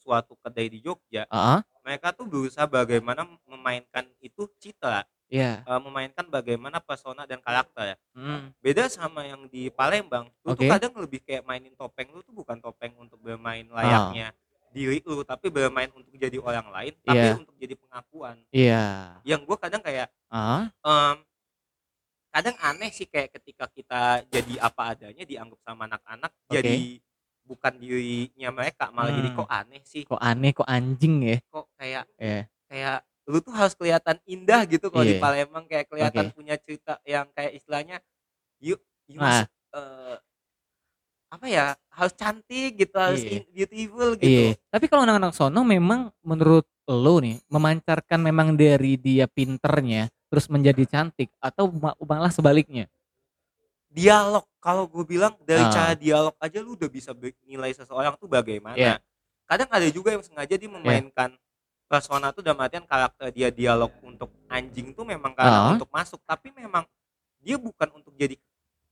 suatu 0.00 0.34
kedai 0.40 0.68
di 0.72 0.80
Jogja 0.84 1.26
Heeh. 1.30 1.62
mereka 1.84 2.12
tuh 2.16 2.26
berusaha 2.28 2.66
bagaimana 2.68 3.26
memainkan 3.48 4.06
itu 4.22 4.48
citra 4.62 5.04
Iya. 5.30 5.68
eee, 5.68 5.80
memainkan 5.82 6.26
bagaimana 6.30 6.78
persona 6.82 7.24
dan 7.28 7.40
karakter 7.44 7.96
ya 7.96 7.98
Mhm. 8.14 8.54
beda 8.62 8.88
sama 8.90 9.24
yang 9.28 9.46
di 9.50 9.70
Palembang 9.72 10.30
lu 10.44 10.52
tuh 10.56 10.62
Oke. 10.62 10.68
kadang 10.68 10.94
lebih 10.98 11.22
kayak 11.24 11.44
mainin 11.46 11.74
topeng 11.78 12.10
lu 12.12 12.20
tuh 12.26 12.34
bukan 12.36 12.58
topeng 12.62 12.94
untuk 13.00 13.20
bermain 13.22 13.66
Oh. 13.82 14.20
layaknya 14.20 14.34
diri 14.74 15.02
lu 15.06 15.22
tapi 15.26 15.48
bermain 15.52 15.90
untuk 15.94 16.12
jadi 16.16 16.38
orang 16.42 16.68
lain 16.72 16.94
tapi 17.06 17.16
Iya. 17.16 17.34
untuk 17.34 17.54
jadi 17.58 17.74
pengakuan 17.78 18.42
Iya. 18.52 19.22
yang 19.26 19.42
gua 19.46 19.58
kadang 19.60 19.82
kayak 19.84 20.10
Heeh. 20.30 20.70
mmm, 20.84 21.14
kadang 22.34 22.56
aneh 22.62 22.90
sih 22.94 23.06
kayak 23.10 23.34
ketika 23.38 23.66
kita 23.70 24.22
jadi 24.30 24.54
apa 24.62 24.94
adanya 24.96 25.24
dianggap 25.26 25.58
sama 25.66 25.86
anak-anak 25.90 26.32
Oke. 26.50 26.50
jadi 26.50 27.02
bukan 27.46 27.74
dirinya 27.82 28.50
mereka 28.54 28.90
malah 28.94 29.10
jadi 29.14 29.28
Mmm. 29.28 29.34
kok 29.34 29.48
aneh 29.50 29.82
sih 29.86 30.06
Kok 30.08 30.20
aneh, 30.20 30.50
kok 30.56 30.68
anjing 30.68 31.14
ya? 31.24 31.36
kok 31.52 31.66
kayak 31.74 32.04
Iya. 32.20 32.50
kayak 32.70 32.98
lu 33.30 33.38
tuh 33.44 33.54
harus 33.54 33.74
kelihatan 33.78 34.18
indah 34.26 34.62
gitu 34.70 34.88
kalau 34.92 35.06
di 35.06 35.12
Iya. 35.12 35.18
Palembang 35.18 35.66
kayak 35.70 35.88
kelihatan 35.90 36.26
Oke. 36.26 36.34
punya 36.34 36.56
cerita 36.60 36.98
yang 37.06 37.28
kayak 37.34 37.56
istilahnya 37.58 37.98
you 38.62 38.76
you 39.10 39.18
Nah. 39.18 39.46
must, 39.46 39.50
eee, 39.74 40.18
apa 41.30 41.46
ya 41.46 41.66
harus 41.94 42.14
cantik 42.18 42.74
gitu 42.78 42.96
harus 42.98 43.22
in 43.26 43.46
beautiful 43.54 44.14
gitu 44.18 44.58
Tapi 44.72 44.86
kalau 44.86 45.02
anak-anak 45.02 45.34
sono 45.34 45.66
memang 45.66 46.14
menurut 46.22 46.62
lu 46.86 47.18
nih, 47.22 47.42
memancarkan 47.50 48.18
memang 48.22 48.54
dari 48.54 48.94
dia 48.98 49.26
pinternya, 49.30 50.06
terus 50.30 50.46
menjadi 50.48 50.84
cantik 50.86 51.28
atau 51.42 51.68
ma 51.74 51.92
malah 52.00 52.30
sebaliknya? 52.32 52.86
dialog 53.90 54.46
kalau 54.62 54.86
gue 54.86 55.02
bilang 55.02 55.34
dari 55.42 55.66
cara 55.66 55.92
Ah. 55.92 55.98
dialog 55.98 56.34
aja 56.38 56.62
lu 56.62 56.78
udah 56.78 56.86
bisa 56.86 57.10
nilai 57.42 57.74
seseorang 57.74 58.14
tuh 58.14 58.30
bagaimana 58.30 58.78
Iya. 58.78 58.94
kadang 59.50 59.66
ada 59.66 59.88
juga 59.90 60.14
yang 60.14 60.22
sengaja 60.22 60.54
dia 60.54 60.70
Iya. 60.70 60.78
memainkan 60.78 61.34
persona 61.90 62.30
tuh 62.30 62.38
dalam 62.46 62.62
artian 62.62 62.86
karakter 62.86 63.34
dia 63.34 63.50
dialog 63.50 63.90
untuk 64.06 64.30
anjing 64.46 64.94
tuh 64.94 65.02
memang 65.02 65.34
karena 65.34 65.58
Heeh. 65.66 65.74
untuk 65.74 65.90
masuk 65.90 66.22
tapi 66.22 66.54
memang 66.54 66.86
dia 67.42 67.58
bukan 67.58 67.90
untuk 67.98 68.14
jadi, 68.14 68.38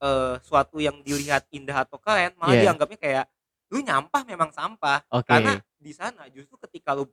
eee, 0.03 0.35
suatu 0.43 0.83
yang 0.83 0.99
dilihat 1.07 1.47
indah 1.55 1.87
atau 1.87 1.95
keren 2.03 2.35
malah 2.35 2.59
Iya. 2.59 2.75
dianggapnya 2.75 2.99
kayak 2.99 3.25
lu 3.71 3.79
nyampah 3.87 4.27
memang 4.27 4.51
sampah 4.51 5.07
Oke. 5.15 5.31
karena 5.31 5.63
di 5.79 5.93
sana 5.95 6.27
justru 6.27 6.59
ketika 6.59 6.91
lu 6.99 7.07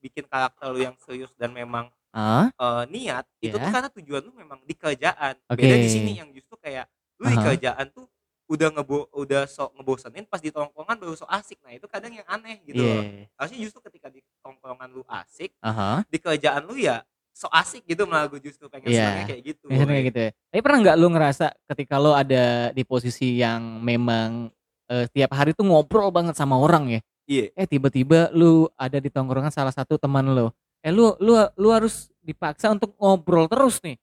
bikin 0.00 0.24
karakter 0.24 0.72
lu 0.72 0.80
yang 0.88 0.96
serius 1.04 1.30
dan 1.36 1.52
memang, 1.52 1.92
Heeh. 2.14 2.50
eee, 2.58 2.82
niat 2.90 3.24
itu 3.40 3.56
tuh 3.56 3.70
Iya. 3.70 3.72
karena 3.72 3.88
tujuan 3.94 4.22
lu 4.26 4.32
memang 4.34 4.58
di 4.66 4.74
kerjaan 4.74 5.34
beda 5.54 5.76
di 5.78 5.88
sini 5.88 6.12
Oke. 6.14 6.20
yang 6.20 6.28
justru 6.34 6.54
kayak 6.58 6.86
lu 7.20 7.28
di 7.30 7.36
Ah 7.36 7.40
hah. 7.40 7.44
kerjaan 7.54 7.86
tuh 7.94 8.06
udah 8.50 8.68
ngebo 8.74 9.06
udah 9.14 9.46
sok 9.46 9.78
ngebosenin 9.78 10.26
pas 10.26 10.42
di 10.42 10.50
tongkrongan 10.50 10.98
baru 10.98 11.14
sok 11.14 11.30
asik 11.30 11.58
nah 11.62 11.70
itu 11.70 11.86
kadang 11.86 12.10
yang 12.10 12.26
aneh 12.26 12.58
gitu 12.66 12.82
loh 12.82 13.06
Iya. 13.06 13.30
harusnya 13.38 13.58
justru 13.62 13.78
ketika 13.86 14.10
di 14.10 14.20
tongkrongan 14.42 14.90
lu 14.90 15.02
asik 15.06 15.54
Ah 15.62 15.72
hah. 15.72 15.98
di 16.10 16.18
kerjaan 16.18 16.66
lu 16.66 16.74
ya 16.76 17.06
sok 17.30 17.52
asik 17.54 17.82
gitu 17.86 18.04
malah 18.10 18.26
gue 18.26 18.42
justru 18.42 18.66
pengen 18.66 18.90
senangnya 18.90 19.22
Iya. 19.22 19.30
kayak 19.30 19.42
gitu 19.54 19.66
Biasanya 19.70 19.86
kayak 19.94 20.04
woy. 20.04 20.10
gitu 20.10 20.20
ya. 20.20 20.30
Tapi 20.50 20.60
pernah 20.66 20.78
nggak 20.82 20.96
lu 20.98 21.06
ngerasa 21.14 21.46
ketika 21.70 21.94
lu 22.02 22.10
ada 22.16 22.44
di 22.74 22.82
posisi 22.82 23.38
yang 23.38 23.78
memang, 23.84 24.50
eee, 24.90 25.06
tiap 25.14 25.30
hari 25.36 25.54
tuh 25.54 25.62
ngobrol 25.68 26.10
banget 26.10 26.34
sama 26.34 26.58
orang 26.58 26.90
ya, 26.98 27.00
Iya. 27.28 27.50
eh 27.58 27.66
tiba-tiba 27.70 28.30
lu 28.34 28.66
ada 28.74 28.98
di 28.98 29.08
tongkrongan 29.12 29.52
salah 29.54 29.70
satu 29.74 29.94
teman 30.00 30.26
lu, 30.32 30.50
eh 30.80 30.92
lu 30.92 31.12
lu 31.20 31.36
lu 31.60 31.68
harus 31.70 32.08
dipaksa 32.20 32.72
untuk 32.72 32.96
ngobrol 32.96 33.44
terus 33.46 33.80
nih. 33.84 33.96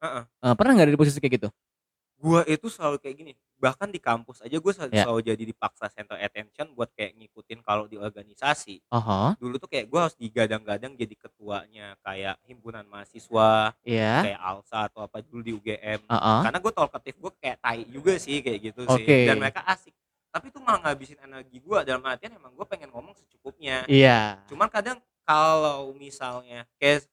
Heeh. 0.00 0.22
Eee, 0.40 0.54
pernah 0.56 0.72
nggak 0.76 0.86
ada 0.88 0.94
di 0.96 1.00
posisi 1.00 1.20
kayak 1.20 1.34
gitu? 1.40 1.48
Gua 2.16 2.40
itu 2.48 2.72
selalu 2.72 2.96
kayak 3.04 3.16
gini, 3.20 3.32
bahkan 3.60 3.84
di 3.92 4.00
kampus 4.00 4.40
aja 4.40 4.56
gue 4.56 4.72
selalu, 4.72 4.96
Ya. 4.96 5.04
selalu 5.04 5.20
jadi 5.28 5.42
dipaksa 5.44 5.92
center 5.92 6.16
attention 6.16 6.72
buat 6.72 6.88
kayak 6.96 7.12
ngikutin 7.20 7.60
kalau 7.60 7.84
di 7.84 8.00
organisasi. 8.00 8.80
Hah. 8.88 9.36
Dulu 9.36 9.60
tuh 9.60 9.68
kayak 9.68 9.92
gue 9.92 10.00
harus 10.00 10.16
digadang-gadang 10.16 10.96
jadi 10.96 11.12
ketuanya 11.20 12.00
kayak 12.00 12.40
himpunan 12.48 12.88
mahasiswa, 12.88 13.76
Iya. 13.84 14.24
kayak 14.24 14.40
ALSA 14.40 14.78
atau 14.88 15.04
apa 15.04 15.20
dulu 15.20 15.42
di 15.44 15.52
UGM. 15.52 16.00
Heeh. 16.08 16.40
Karena 16.48 16.58
gue 16.64 16.72
talkative 16.72 17.16
gue 17.20 17.32
kayak 17.44 17.58
tai 17.60 17.80
juga 17.92 18.12
sih 18.16 18.40
kayak 18.40 18.58
gitu 18.72 18.80
sih. 18.88 19.04
Oke. 19.04 19.16
Dan 19.28 19.36
mereka 19.36 19.60
asik. 19.68 19.92
Tapi 20.32 20.48
itu 20.48 20.58
malah 20.64 20.80
ngabisin 20.80 21.20
energi 21.20 21.60
gue 21.60 21.78
dalam 21.84 22.00
artian 22.08 22.32
emang 22.40 22.56
gue 22.56 22.64
pengen 22.64 22.88
ngomong 22.88 23.12
secukupnya. 23.20 23.84
Iya. 23.84 24.40
Cuman 24.48 24.72
kadang 24.72 24.96
kalau 25.24 25.92
misalnya 25.92 26.68
kayak 26.76 27.04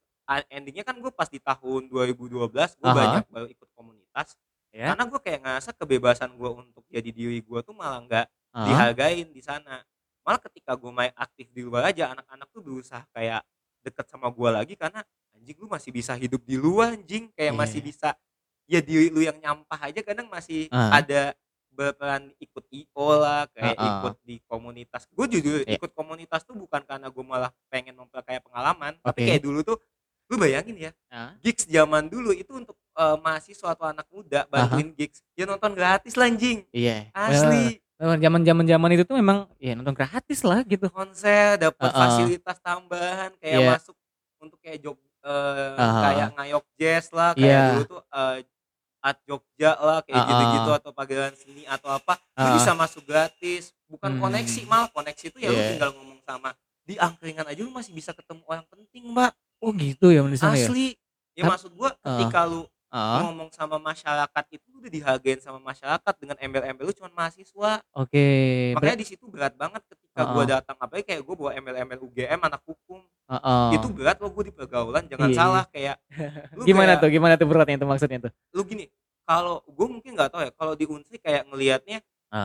endingnya 0.47 0.83
kan 0.83 0.95
gue 0.95 1.11
pas 1.11 1.27
di 1.27 1.39
tahun 1.39 1.87
2012 1.87 2.47
gue 2.77 2.87
banyak 2.87 3.25
baru 3.27 3.47
ikut 3.47 3.69
komunitas 3.73 4.35
Ya. 4.71 4.95
karena 4.95 5.03
gue 5.03 5.19
kayak 5.19 5.39
ngerasa 5.43 5.69
kebebasan 5.75 6.31
gue 6.31 6.47
untuk 6.47 6.87
jadi 6.87 7.11
diri 7.11 7.43
gue 7.43 7.59
tuh 7.59 7.75
malah 7.75 7.99
nggak 8.07 8.23
dihargain 8.63 9.27
di 9.27 9.43
sana 9.43 9.83
malah 10.23 10.39
ketika 10.39 10.79
gue 10.79 10.87
main 10.87 11.11
aktif 11.11 11.51
di 11.51 11.59
luar 11.59 11.91
aja 11.91 12.15
anak-anak 12.15 12.47
tuh 12.47 12.63
berusaha 12.63 13.03
kayak 13.11 13.43
deket 13.83 14.07
sama 14.07 14.31
gue 14.31 14.47
lagi 14.47 14.79
karena 14.79 15.03
anjing 15.35 15.59
lu 15.59 15.67
masih 15.67 15.91
bisa 15.91 16.15
hidup 16.15 16.39
di 16.47 16.55
luar 16.55 16.95
anjing 16.95 17.27
kayak 17.35 17.51
masih 17.51 17.83
Iya. 17.83 17.87
bisa 17.91 18.09
ya 18.63 18.79
diri 18.79 19.11
lu 19.11 19.19
yang 19.19 19.35
nyampah 19.43 19.79
aja 19.83 19.99
kadang 19.99 20.31
masih 20.31 20.71
Ah. 20.71 21.03
ada 21.03 21.35
berperan 21.71 22.29
ikut 22.37 22.63
IO 22.69 23.07
lah 23.17 23.47
kayak 23.55 23.75
Heeh. 23.79 23.87
ikut 23.89 24.13
di 24.21 24.35
komunitas 24.45 25.07
gue 25.09 25.25
jujur 25.31 25.59
Iya. 25.63 25.79
ikut 25.79 25.91
komunitas 25.95 26.43
tuh 26.43 26.55
bukan 26.55 26.83
karena 26.83 27.07
gue 27.07 27.23
malah 27.25 27.51
pengen 27.71 27.95
memperkaya 27.95 28.43
pengalaman 28.43 28.99
tapi 29.01 29.19
Oke. 29.23 29.27
kayak 29.31 29.43
dulu 29.43 29.59
tuh 29.63 29.77
lu 30.31 30.35
bayangin 30.39 30.77
ya 30.77 30.91
Heeh. 31.11 31.31
gigs 31.43 31.63
zaman 31.67 32.07
dulu 32.07 32.31
itu 32.35 32.51
untuk 32.55 32.75
eh, 32.95 33.17
mahasiswa 33.19 33.67
atau 33.71 33.87
anak 33.87 34.07
muda 34.11 34.43
bantuin 34.47 34.91
gigs 34.95 35.23
ya 35.33 35.47
nonton 35.47 35.71
gratis 35.73 36.13
lah 36.19 36.27
anjing 36.27 36.67
Iya. 36.71 37.09
asli 37.11 37.79
Eee, 38.01 38.17
zaman-zaman 38.17 38.65
zaman 38.65 38.89
itu 38.97 39.03
tuh 39.05 39.13
memang 39.21 39.45
ya 39.61 39.77
nonton 39.77 39.93
gratis 39.93 40.41
lah 40.41 40.65
gitu. 40.65 40.89
konser 40.89 41.55
dapat 41.61 41.85
Heeh. 41.85 42.01
fasilitas 42.01 42.57
tambahan 42.59 43.31
kayak 43.37 43.59
Iya. 43.61 43.69
masuk 43.77 43.95
untuk 44.41 44.57
kayak 44.57 44.81
jog 44.81 44.97
eh, 45.21 45.77
Aha. 45.77 46.01
kayak 46.01 46.29
ngayok 46.33 46.65
jazz 46.81 47.05
lah 47.13 47.37
kayak 47.37 47.45
Iya. 47.45 47.61
dulu 47.69 47.81
tuh 47.85 48.01
eh, 48.01 48.37
Art 49.01 49.19
Jogja 49.25 49.73
lah 49.75 49.99
kayak 50.05 50.13
Heeh. 50.15 50.29
gitu-gitu 50.29 50.69
atau 50.71 50.89
pagelaran 50.93 51.33
seni 51.33 51.65
atau 51.65 51.89
apa 51.89 52.21
lu 52.37 52.45
Heeh. 52.45 52.55
bisa 52.61 52.71
masuk 52.77 53.03
gratis 53.03 53.73
bukan 53.89 54.15
Hmm. 54.15 54.21
koneksi 54.21 54.61
malah 54.69 54.89
koneksi 54.93 55.25
itu 55.33 55.37
ya 55.41 55.49
lu 55.49 55.57
Iya. 55.57 55.69
tinggal 55.75 55.89
ngomong 55.97 56.21
sama 56.21 56.49
di 56.85 56.95
angkringan 56.97 57.45
aja 57.45 57.61
lu 57.61 57.73
masih 57.73 57.91
bisa 57.91 58.13
ketemu 58.13 58.41
orang 58.45 58.65
penting 58.69 59.03
mbak 59.09 59.33
Oh 59.61 59.69
gitu 59.77 60.09
ya 60.09 60.21
ya? 60.25 60.65
asli 60.65 60.97
ya 61.33 61.45
Tap 61.45 61.49
maksud 61.57 61.71
gua 61.73 61.93
ketika 61.97 62.45
lu 62.45 62.65
Heeh. 62.91 63.19
ngomong 63.23 63.49
sama 63.53 63.77
masyarakat 63.77 64.43
itu 64.51 64.67
udah 64.77 64.89
dihargain 64.89 65.39
sama 65.39 65.57
masyarakat 65.61 66.13
dengan 66.21 66.37
embel-embel 66.37 66.89
lu 66.89 66.93
cuman 66.93 67.13
mahasiswa 67.13 67.81
Oke. 67.93 68.25
makanya 68.75 68.97
Ber 68.97 69.01
di 69.01 69.07
situ 69.07 69.25
berat 69.29 69.53
banget 69.57 69.81
ketika 69.89 70.21
gua 70.27 70.43
Heeh. 70.45 70.49
datang 70.61 70.77
apalagi 70.77 71.05
kayak 71.09 71.21
gua 71.25 71.35
bawa 71.37 71.51
embel-embel 71.57 71.99
UGM 72.05 72.41
anak 72.41 72.61
hukum 72.65 73.01
Heeh. 73.31 73.69
itu 73.73 73.87
berat 73.89 74.17
loh 74.17 74.29
gua 74.29 74.43
di 74.43 74.51
pergaulan 74.51 75.03
jangan 75.05 75.25
Iya, 75.25 75.33
iya. 75.33 75.39
salah 75.39 75.63
kayak 75.65 75.95
lu 76.57 76.63
Gimana 76.63 76.91
kayak 76.91 77.01
tuh 77.01 77.09
gimana 77.09 77.33
tuh 77.35 77.47
beratnya 77.47 77.75
itu 77.75 77.87
maksudnya 77.87 78.19
tuh? 78.21 78.31
lu 78.51 78.61
gini 78.63 78.85
kalau 79.23 79.63
gua 79.65 79.87
mungkin 79.89 80.11
nggak 80.11 80.29
tahu 80.29 80.41
ya 80.41 80.51
kalau 80.51 80.73
di 80.73 80.85
Unsri 80.85 81.15
kayak 81.15 81.47
ngelihatnya 81.47 81.99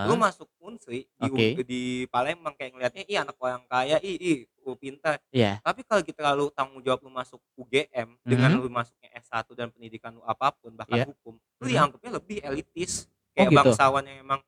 lu 0.07 0.14
Heeh. 0.14 0.18
masuk 0.20 0.49
Unsri 0.59 1.07
di 1.09 1.25
Oke. 1.25 1.46
U- 1.53 1.62
di 1.64 1.83
Palembang 2.07 2.55
kayak 2.55 2.70
ngelihatnya 2.72 3.03
ih 3.05 3.16
anak 3.16 3.35
orang 3.37 3.62
kaya 3.64 3.99
ih 4.01 4.14
ih 4.16 4.38
lu 4.61 4.75
pintar 4.75 5.18
Iya. 5.31 5.59
tapi 5.61 5.83
kalau 5.83 6.03
kita 6.03 6.31
lu 6.33 6.51
tanggung 6.51 6.79
jawab 6.81 7.01
lu 7.01 7.11
masuk 7.11 7.38
UGM 7.55 8.18
dengan 8.20 8.51
Mhm. 8.53 8.61
lu 8.61 8.68
masuknya 8.68 9.11
S1 9.12 9.46
dan 9.53 9.68
pendidikan 9.68 10.11
lu 10.11 10.22
apa 10.22 10.51
pun 10.53 10.70
bahkan 10.72 10.96
Iya. 10.96 11.07
hukum 11.09 11.35
lu 11.35 11.64
Mhm. 11.64 11.70
dianggapnya 11.72 12.11
lebih 12.12 12.38
elitis 12.40 13.07
Oh 13.07 13.11
kayak 13.37 13.49
gitu? 13.49 13.59
bangsawan 13.61 14.03
yang 14.03 14.18
emang 14.20 14.40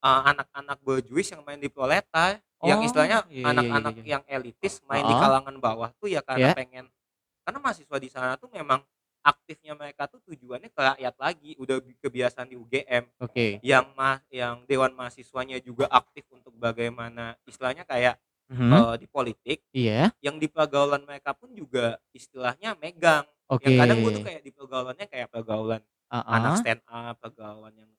uh, 0.00 0.22
anak-anak 0.26 0.78
berjuis 0.80 1.28
yang 1.28 1.42
main 1.42 1.56
di 1.56 1.68
proletar 1.68 2.38
yang 2.64 2.80
Oh, 2.80 2.84
istilahnya 2.84 3.24
iya 3.28 3.44
iya 3.52 3.68
iya 3.72 3.80
anak-anak 3.80 3.94
iya. 3.96 4.04
yang 4.04 4.22
elitis 4.28 4.84
main 4.88 5.04
di 5.08 5.16
Heeh. 5.16 5.16
kalangan 5.16 5.56
bawah 5.62 5.90
tuh 5.96 6.12
ya 6.12 6.20
karena 6.24 6.48
Iya. 6.48 6.52
pengen 6.52 6.88
karena 7.46 7.58
mahasiswa 7.62 7.98
di 8.00 8.10
sana 8.12 8.34
tuh 8.40 8.50
memang 8.52 8.82
aktifnya 9.24 9.74
mereka 9.78 10.06
tuh 10.10 10.20
tujuannya 10.24 10.70
ke 10.72 10.80
rakyat 10.80 11.14
lagi, 11.20 11.52
udah 11.60 11.78
bi 11.84 11.94
kebiasaan 12.00 12.48
di 12.52 12.56
UGM. 12.58 13.04
Oke. 13.20 13.62
Yang 13.64 13.86
ma 13.98 14.20
yang 14.32 14.64
dewan 14.68 14.92
mahasiswanya 14.96 15.58
juga 15.62 15.86
aktif 15.92 16.24
untuk 16.32 16.54
bagaimana 16.56 17.36
istilahnya 17.48 17.84
kayak, 17.88 18.18
Mhm. 18.48 18.72
eee, 18.72 18.94
di 19.02 19.06
politik, 19.10 19.58
Iya. 19.74 20.12
yang 20.24 20.38
di 20.42 20.48
pergaulan 20.50 21.04
mereka 21.08 21.32
pun 21.36 21.52
juga 21.56 21.98
istilahnya 22.16 22.76
megang. 22.80 23.26
Oke. 23.50 23.64
Yang 23.64 23.74
kadang 23.80 23.98
gue 24.04 24.12
tuh 24.14 24.24
kayak 24.24 24.42
di 24.46 24.52
pergaulannya 24.54 25.06
kayak 25.10 25.28
pergaulan 25.32 25.82
anak 26.30 26.54
Heeh. 26.54 26.60
stand 26.60 26.82
up, 26.90 27.16
pergaulan 27.22 27.74
yang 27.76 27.90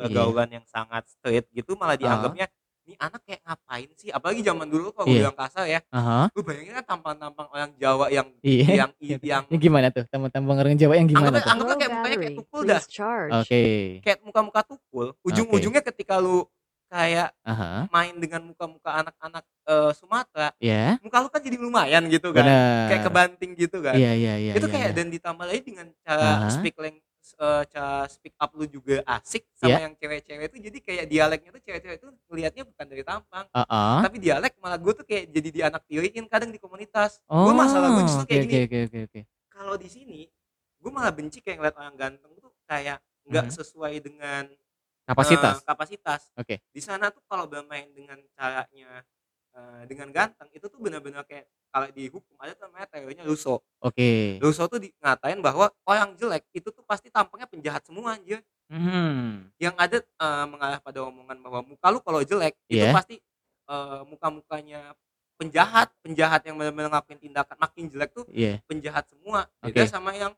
Iya. 0.00 0.32
pergaulan-pergaulan 0.32 0.50
yang 0.62 0.66
sangat 0.68 1.08
straight 1.10 1.46
gitu 1.54 1.74
malah 1.80 1.96
Heeh. 2.00 2.34
dianggapnya, 2.34 2.48
"Nih 2.88 2.96
anak 2.98 3.20
kayak 3.26 3.40
ngapain 3.46 3.88
sih?" 3.94 4.10
Apalagi 4.10 4.40
zaman 4.42 4.66
dulu 4.70 4.90
kalau 4.94 5.06
gue 5.08 5.16
Iya. 5.18 5.22
bilang 5.28 5.36
kasar 5.38 5.64
ya, 5.70 5.80
Heeh. 5.82 6.24
lu 6.34 6.40
bayangin 6.42 6.72
kan 6.82 6.84
tampang-tampang 6.96 7.48
orang 7.52 7.70
Jawa 7.78 8.06
yang 8.10 8.28
Iya. 8.42 8.66
yang 8.86 8.90
yang 9.22 9.44
Yang 9.50 9.60
gimana 9.62 9.88
tuh? 9.94 10.04
Tampang-tampang 10.10 10.56
orang 10.62 10.74
Jawa 10.78 10.94
yang 10.98 11.08
gimana 11.10 11.28
anggapnya 11.28 11.42
tuh? 11.42 11.52
anggapnya 11.52 11.76
kayak 11.78 11.92
mukanya 11.94 12.16
kayak 12.18 12.34
tukul 12.38 12.60
dah. 12.66 12.82
Oke. 13.42 13.62
Kayak 14.02 14.18
muka-muka 14.26 14.60
tukul, 14.66 15.06
ujung-ujungnya 15.22 15.82
ketika 15.86 16.14
lu 16.18 16.44
kayak 16.92 17.32
Aha. 17.48 17.88
main 17.88 18.14
dengan 18.20 18.44
muka-muka 18.44 18.90
anak-anak, 19.00 19.44
eee, 19.64 19.90
Sumatera, 19.96 20.52
Iya. 20.60 21.00
muka 21.00 21.18
lu 21.24 21.28
kan 21.32 21.40
jadi 21.40 21.56
lumayan 21.56 22.04
gitu 22.12 22.36
kan, 22.36 22.44
kayak 22.44 23.00
Bener. 23.00 23.04
kebanting 23.08 23.50
gitu 23.56 23.78
kan. 23.80 23.96
Iya 23.96 24.12
iya 24.12 24.34
iya 24.36 24.52
Itu 24.60 24.66
iya 24.68 24.72
kayak 24.76 24.90
iya. 24.92 24.96
dan 25.00 25.06
ditambah 25.08 25.44
lagi 25.48 25.60
dengan 25.64 25.86
cara 26.04 26.28
Aha. 26.44 26.48
speak 26.52 26.76
lang 26.76 27.00
cara 27.70 28.06
speak 28.10 28.34
up 28.40 28.50
lu 28.56 28.66
juga 28.68 29.00
asik 29.06 29.46
sama 29.56 29.76
Iya. 29.76 29.82
yang 29.82 29.94
cewek-cewek 29.98 30.50
itu 30.52 30.58
jadi 30.70 30.78
kayak 30.82 31.04
dialeknya 31.10 31.50
tuh 31.56 31.62
cewek-cewek 31.64 31.96
itu 32.02 32.08
ngelihatnya 32.30 32.62
bukan 32.68 32.86
dari 32.90 33.02
tampang, 33.06 33.46
Heeh. 33.54 34.02
tapi 34.02 34.16
dialek 34.22 34.54
malah 34.62 34.78
gue 34.80 34.92
tuh 34.96 35.06
kayak 35.08 35.30
jadi 35.32 35.48
dianaktiriin 35.52 36.26
kadang 36.30 36.50
di 36.54 36.60
komunitas. 36.62 37.20
Gue 37.40 37.52
masalah 37.56 37.90
gue 37.94 38.02
Oh, 38.04 38.06
justru 38.06 38.26
kayak 38.28 38.42
oke 38.42 38.56
gini, 38.56 38.58
oke 38.66 38.76
oke 38.86 38.98
oke. 39.06 39.20
kalau 39.52 39.76
di 39.80 39.88
sini, 39.90 40.28
gue 40.82 40.90
malah 40.92 41.12
benci 41.14 41.40
kayak 41.44 41.58
ngeliat 41.62 41.76
orang 41.80 41.96
ganteng 41.98 42.32
tuh 42.40 42.52
kayak 42.68 43.00
nggak 43.28 43.48
Mhm. 43.48 43.54
sesuai 43.54 43.94
dengan, 44.04 44.44
Kapasitas. 45.08 45.56
eee, 45.56 45.66
kapasitas. 45.66 46.30
Oke. 46.38 46.62
Di 46.74 46.80
sana 46.84 47.10
tuh 47.14 47.22
kalau 47.30 47.46
bermain 47.50 47.88
dengan 47.94 48.20
caranya, 48.36 49.02
eee, 49.56 49.82
dengan 49.90 50.08
ganteng 50.14 50.48
itu 50.54 50.66
tuh 50.70 50.80
benar-benar 50.82 51.24
kayak 51.28 51.46
kalau 51.72 51.88
di 51.90 52.04
hukum 52.12 52.36
ada 52.38 52.52
tuh 52.52 52.68
namanya 52.68 52.86
teorinya 52.92 53.24
Rousseau. 53.24 53.58
Oke. 53.80 54.36
Rousseau 54.38 54.68
tuh 54.68 54.78
di 54.78 54.92
ngatain 55.00 55.40
bahwa 55.40 55.72
orang 55.88 56.12
jelek 56.20 56.44
itu 56.52 56.68
tuh 56.68 56.84
pasti 56.84 57.08
tampangnya 57.08 57.48
penjahat 57.48 57.82
semua 57.88 58.14
anjir. 58.20 58.44
Mhm. 58.68 59.52
Yang 59.60 59.74
ada, 59.80 59.96
eee, 60.04 60.44
mengarah 60.48 60.80
pada 60.84 61.00
omongan 61.04 61.38
bahwa 61.40 61.60
muka 61.64 61.86
lu 61.92 61.98
kalau 62.04 62.20
jelek 62.24 62.54
itu 62.68 62.84
Iya. 62.84 62.92
pasti, 62.94 63.16
eee, 63.68 64.00
muka-mukanya 64.08 64.92
penjahat, 65.40 65.88
penjahat 66.04 66.44
yang 66.46 66.54
benar-benar 66.60 66.92
ngelakuin 66.92 67.18
tindakan 67.18 67.56
makin 67.58 67.84
jelek 67.90 68.10
tuh 68.14 68.24
Iya. 68.30 68.60
penjahat 68.68 69.08
semua. 69.10 69.48
Beda 69.64 69.82
sama 69.88 70.14
yang 70.14 70.32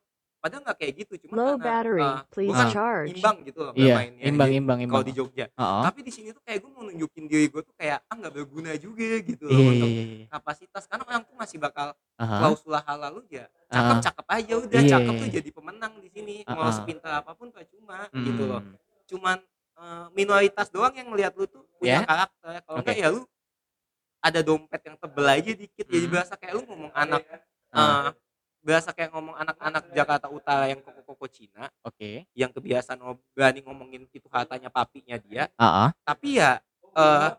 padahal 0.45 0.61
nggak 0.69 0.79
kayak 0.85 0.95
gitu, 1.09 1.15
cuman 1.29 1.41
Low 1.41 1.57
karena, 1.57 1.69
battery, 1.69 2.05
eee, 2.05 2.21
please 2.29 2.45
gue 2.45 2.55
kan 2.61 2.69
charge. 2.69 3.01
imbang 3.09 3.41
gitu 3.49 3.65
loh 3.65 3.73
Iya, 3.73 4.13
bermainnya 4.13 4.29
imbang 4.29 4.51
di 4.53 4.53
imbang 4.53 4.81
kalau 4.85 5.01
imbang. 5.01 5.07
di 5.07 5.13
Jogja. 5.17 5.49
Heeh. 5.59 5.85
Tapi 5.85 6.05
di 6.05 6.13
sini 6.13 6.37
tuh 6.37 6.45
kayak 6.45 6.61
gue 6.65 6.71
mau 6.73 6.85
nunjukin 6.85 7.25
diri 7.31 7.49
gue 7.49 7.63
tuh 7.65 7.73
kayak, 7.81 8.05
ah, 8.09 8.17
nggak 8.21 8.35
berguna 8.37 8.77
juga 8.77 9.09
gitu 9.25 9.49
loh 9.49 9.61
Iya 9.61 9.71
untuk 9.73 9.93
iya 9.93 10.03
iya. 10.03 10.27
kapasitas, 10.29 10.85
karena 10.91 11.05
orang 11.09 11.25
tuh 11.25 11.37
masih 11.41 11.57
bakal 11.63 11.97
Aha. 12.19 12.39
klausul 12.39 12.77
halal 12.77 13.21
lu 13.21 13.25
ya 13.33 13.49
Heeh. 13.71 14.05
cakep-cakep 14.05 14.27
aja 14.29 14.55
udah, 14.61 14.83
Iya 14.83 14.99
cakep 14.99 15.15
iya 15.15 15.25
tuh 15.25 15.29
jadi 15.41 15.49
pemenang 15.55 15.99
di 16.05 16.09
sini, 16.13 16.37
mau 16.53 16.69
Heeh. 16.69 16.75
sepintar 16.75 17.23
apa 17.25 17.33
pun 17.39 17.49
percuma 17.55 18.11
gitu 18.21 18.45
loh. 18.51 18.63
Mhm. 18.63 18.79
Cuman, 19.11 19.39
eee, 19.79 20.07
minoritas 20.17 20.69
doang 20.75 20.95
yang 20.99 21.11
ngelihat 21.15 21.35
lu 21.39 21.47
tuh 21.51 21.65
punya 21.81 21.99
Ya. 21.99 22.05
karakter, 22.05 22.63
kalau 22.67 22.79
Oke. 22.79 22.85
enggak 22.85 22.97
ya 23.01 23.09
lu 23.15 23.23
ada 24.25 24.41
dompet 24.43 24.83
yang 24.89 24.97
tebel 25.01 25.27
aja 25.29 25.53
dikit, 25.55 25.87
jadi 25.89 26.07
Mhm. 26.07 26.11
berasa 26.11 26.35
kayak 26.41 26.55
lu 26.59 26.63
ngomong 26.69 26.93
anak, 26.97 27.23
Heeh. 27.73 28.15
Berasa 28.64 28.96
kayak 28.96 29.12
ngomong 29.12 29.37
anak-anak 29.37 29.92
Jakarta 29.92 30.27
Utara 30.33 30.64
yang 30.72 30.81
koko-koko 30.81 31.29
Cina, 31.29 31.68
Oke. 31.85 32.24
yang 32.33 32.48
kebiasaan 32.48 32.96
berani 33.37 33.61
ngomongin 33.61 34.09
itu 34.09 34.24
hartanya 34.33 34.72
papinya 34.72 35.20
dia, 35.20 35.53
Heeh. 35.53 35.88
tapi 36.03 36.40
ya, 36.40 36.64
eee, 36.96 37.31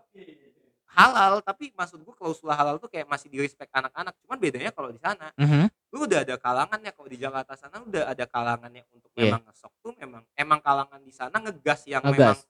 halal, 0.95 1.41
tapi 1.43 1.73
maksud 1.75 1.99
gue 2.05 2.15
klausul 2.15 2.53
halal 2.53 2.77
tuh 2.79 2.87
kayak 2.87 3.09
masih 3.09 3.27
di-respect 3.27 3.73
anak-anak, 3.73 4.13
cuman 4.23 4.37
bedanya 4.39 4.71
kalau 4.71 4.93
di 4.93 5.01
sana, 5.01 5.33
Mhm. 5.35 5.67
lu 5.91 6.05
udah 6.07 6.21
ada 6.23 6.35
kalangannya, 6.37 6.91
kalau 6.93 7.09
di 7.09 7.17
Jakarta 7.19 7.57
sana 7.57 7.81
udah 7.83 8.03
ada 8.13 8.25
kalangannya 8.29 8.85
untuk 8.93 9.09
Iya. 9.17 9.33
memang 9.33 9.41
ngesok 9.49 9.73
tuh 9.81 9.93
memang 9.97 10.23
emang 10.37 10.59
kalangan 10.61 11.01
di 11.03 11.11
sana 11.11 11.35
ngegas 11.41 11.83
yang 11.89 12.03
memang 12.05 12.37
Ngegas. 12.37 12.47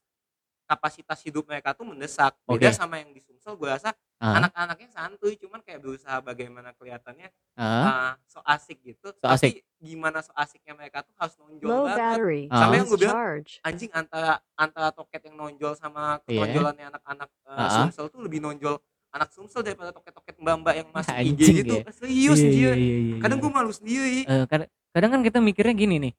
Kapasitas 0.66 1.22
hidup 1.24 1.46
mereka 1.48 1.72
tuh 1.72 1.86
mendesak. 1.88 2.34
Beda 2.44 2.68
Oke. 2.68 2.76
sama 2.76 2.98
yang 3.00 3.10
di 3.14 3.22
Sumsel 3.22 3.54
gue 3.56 3.70
rasa 3.70 3.94
Heeh. 4.20 4.34
anak-anaknya 4.42 4.88
santuy, 4.90 5.34
cuman 5.38 5.60
kayak 5.62 5.80
berusaha 5.80 6.18
bagaimana 6.24 6.74
kelihatannya, 6.74 7.28
Heeh. 7.56 7.84
eee, 7.86 8.12
so 8.26 8.38
asik 8.44 8.78
gitu, 8.82 9.12
So 9.16 9.26
asik. 9.30 9.62
tapi 9.62 9.64
gimana 9.78 10.18
so 10.24 10.32
asiknya 10.34 10.74
mereka 10.74 11.04
tuh 11.06 11.14
harus 11.20 11.36
nonjol 11.38 11.68
Low 11.70 11.84
banget. 11.86 11.98
battery, 12.18 12.42
Heeh. 12.48 12.58
Sampai 12.60 12.76
yang 12.80 12.88
gue 12.90 12.98
bilang, 13.00 13.18
charge. 13.20 13.52
anjing 13.62 13.90
antara 13.92 14.32
antara 14.56 14.88
toket 14.92 15.22
yang 15.30 15.36
nonjol 15.38 15.72
sama 15.78 16.18
Iya. 16.26 16.48
ketonjolannya 16.50 16.84
anak-anak, 16.96 17.28
eee, 17.46 17.56
Heeh. 17.60 17.70
Sumsel 17.88 18.06
tuh 18.10 18.20
lebih 18.24 18.40
nonjol 18.42 18.76
anak 19.16 19.28
Sumsel 19.32 19.64
daripada 19.64 19.92
toket-toket 19.96 20.36
mbak-mbak 20.40 20.74
yang 20.76 20.88
masuk 20.92 21.12
IG 21.16 21.28
Anjing 21.32 21.56
gitu. 21.64 21.74
ya. 21.80 21.92
Serius 21.92 22.40
Iya 22.40 22.50
dia. 22.52 22.72
iya 22.76 22.76
iya 22.76 22.96
iya 23.00 23.16
Kadang 23.20 23.38
iya. 23.38 23.44
gue 23.44 23.52
malu 23.52 23.72
sendiri. 23.72 24.18
Eee, 24.28 24.44
kad 24.50 24.60
kadang 24.96 25.10
kan 25.12 25.20
kita 25.24 25.38
mikirnya 25.44 25.74
gini 25.76 25.96
nih, 26.08 26.12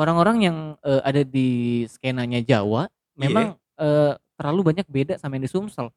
orang-orang 0.00 0.36
yang, 0.44 0.58
eee, 0.84 1.00
ada 1.04 1.22
di 1.24 1.48
skenanya 1.88 2.40
Jawa 2.44 2.88
Iya. 2.88 3.20
memang, 3.28 3.46
eee, 3.78 4.12
terlalu 4.38 4.60
banyak 4.74 4.86
beda 4.90 5.14
sama 5.20 5.36
yang 5.38 5.44
di 5.46 5.52
Sumsel. 5.52 5.90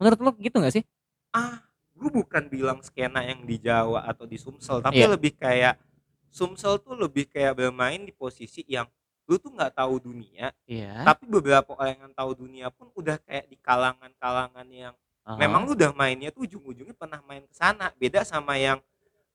Menurut 0.00 0.18
lo 0.22 0.30
gitu 0.40 0.56
nggak 0.60 0.74
sih? 0.80 0.84
Ah, 1.34 1.62
gue 1.96 2.10
bukan 2.12 2.46
bilang 2.50 2.78
skena 2.84 3.22
yang 3.26 3.42
di 3.46 3.58
Jawa 3.60 4.06
atau 4.06 4.24
di 4.28 4.38
Sumsel, 4.38 4.80
tapi 4.84 5.02
Iya. 5.04 5.12
lebih 5.16 5.32
kayak 5.38 5.74
Sumsel 6.30 6.78
tuh 6.82 6.94
lebih 6.98 7.26
kayak 7.32 7.56
bermain 7.56 8.02
di 8.04 8.12
posisi 8.12 8.62
yang 8.68 8.86
lu 9.26 9.40
tuh 9.40 9.50
nggak 9.54 9.74
tahu 9.74 9.98
dunia, 9.98 10.54
Iya. 10.70 11.02
tapi 11.02 11.26
beberapa 11.26 11.74
orang 11.74 11.98
yang 12.08 12.12
tahu 12.14 12.30
dunia 12.46 12.68
pun 12.70 12.92
udah 12.94 13.18
kayak 13.26 13.50
di 13.50 13.56
kalangan-kalangan 13.58 14.68
yang 14.70 14.94
memang 15.34 15.66
Heeh. 15.66 15.70
lu 15.70 15.72
udah 15.74 15.90
mainnya 15.96 16.30
tuh 16.30 16.46
ujung-ujungnya 16.46 16.94
pernah 16.94 17.18
main 17.26 17.42
ke 17.48 17.54
sana. 17.56 17.90
Beda 17.98 18.22
sama 18.22 18.54
yang 18.60 18.78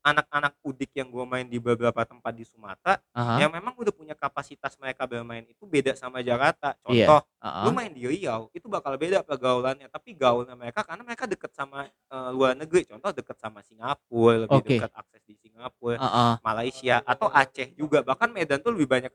anak-anak 0.02 0.58
udik 0.66 0.92
yang 0.98 1.14
gue 1.14 1.26
main 1.30 1.46
di 1.46 1.62
beberapa 1.62 2.02
tempat 2.02 2.34
di 2.34 2.42
Sumatera, 2.42 2.98
Aha. 3.14 3.38
yang 3.38 3.54
memang 3.54 3.78
udah 3.78 3.94
punya 3.94 4.18
kapasitas 4.18 4.74
mereka 4.82 5.06
bermain 5.06 5.46
itu 5.46 5.64
beda 5.70 5.94
sama 5.94 6.26
Jakarta. 6.26 6.74
Iya. 6.90 7.06
Contoh, 7.06 7.22
Heeh. 7.42 7.64
lu 7.66 7.70
main 7.74 7.92
di 7.94 8.04
Riau 8.10 8.50
itu 8.52 8.66
bakal 8.66 8.98
beda 8.98 9.22
pergaulannya, 9.22 9.88
tapi 9.94 10.18
gaulnya 10.18 10.58
mereka 10.58 10.82
karena 10.82 11.06
mereka 11.06 11.30
deket 11.30 11.54
sama, 11.54 11.86
eee, 11.86 12.30
luar 12.34 12.58
negeri. 12.58 12.90
Contoh 12.90 13.14
deket 13.14 13.38
sama 13.38 13.62
Singapura, 13.62 14.50
lebih 14.50 14.58
Oke. 14.58 14.70
dekat 14.82 14.92
akses 14.98 15.22
di 15.24 15.36
Singapura, 15.38 16.02
Heeh. 16.02 16.34
Malaysia, 16.42 16.96
atau 17.06 17.30
Aceh 17.30 17.70
juga. 17.78 18.02
Bahkan 18.02 18.30
Medan 18.34 18.60
tuh 18.66 18.74
lebih 18.74 18.90
banyak, 18.90 19.14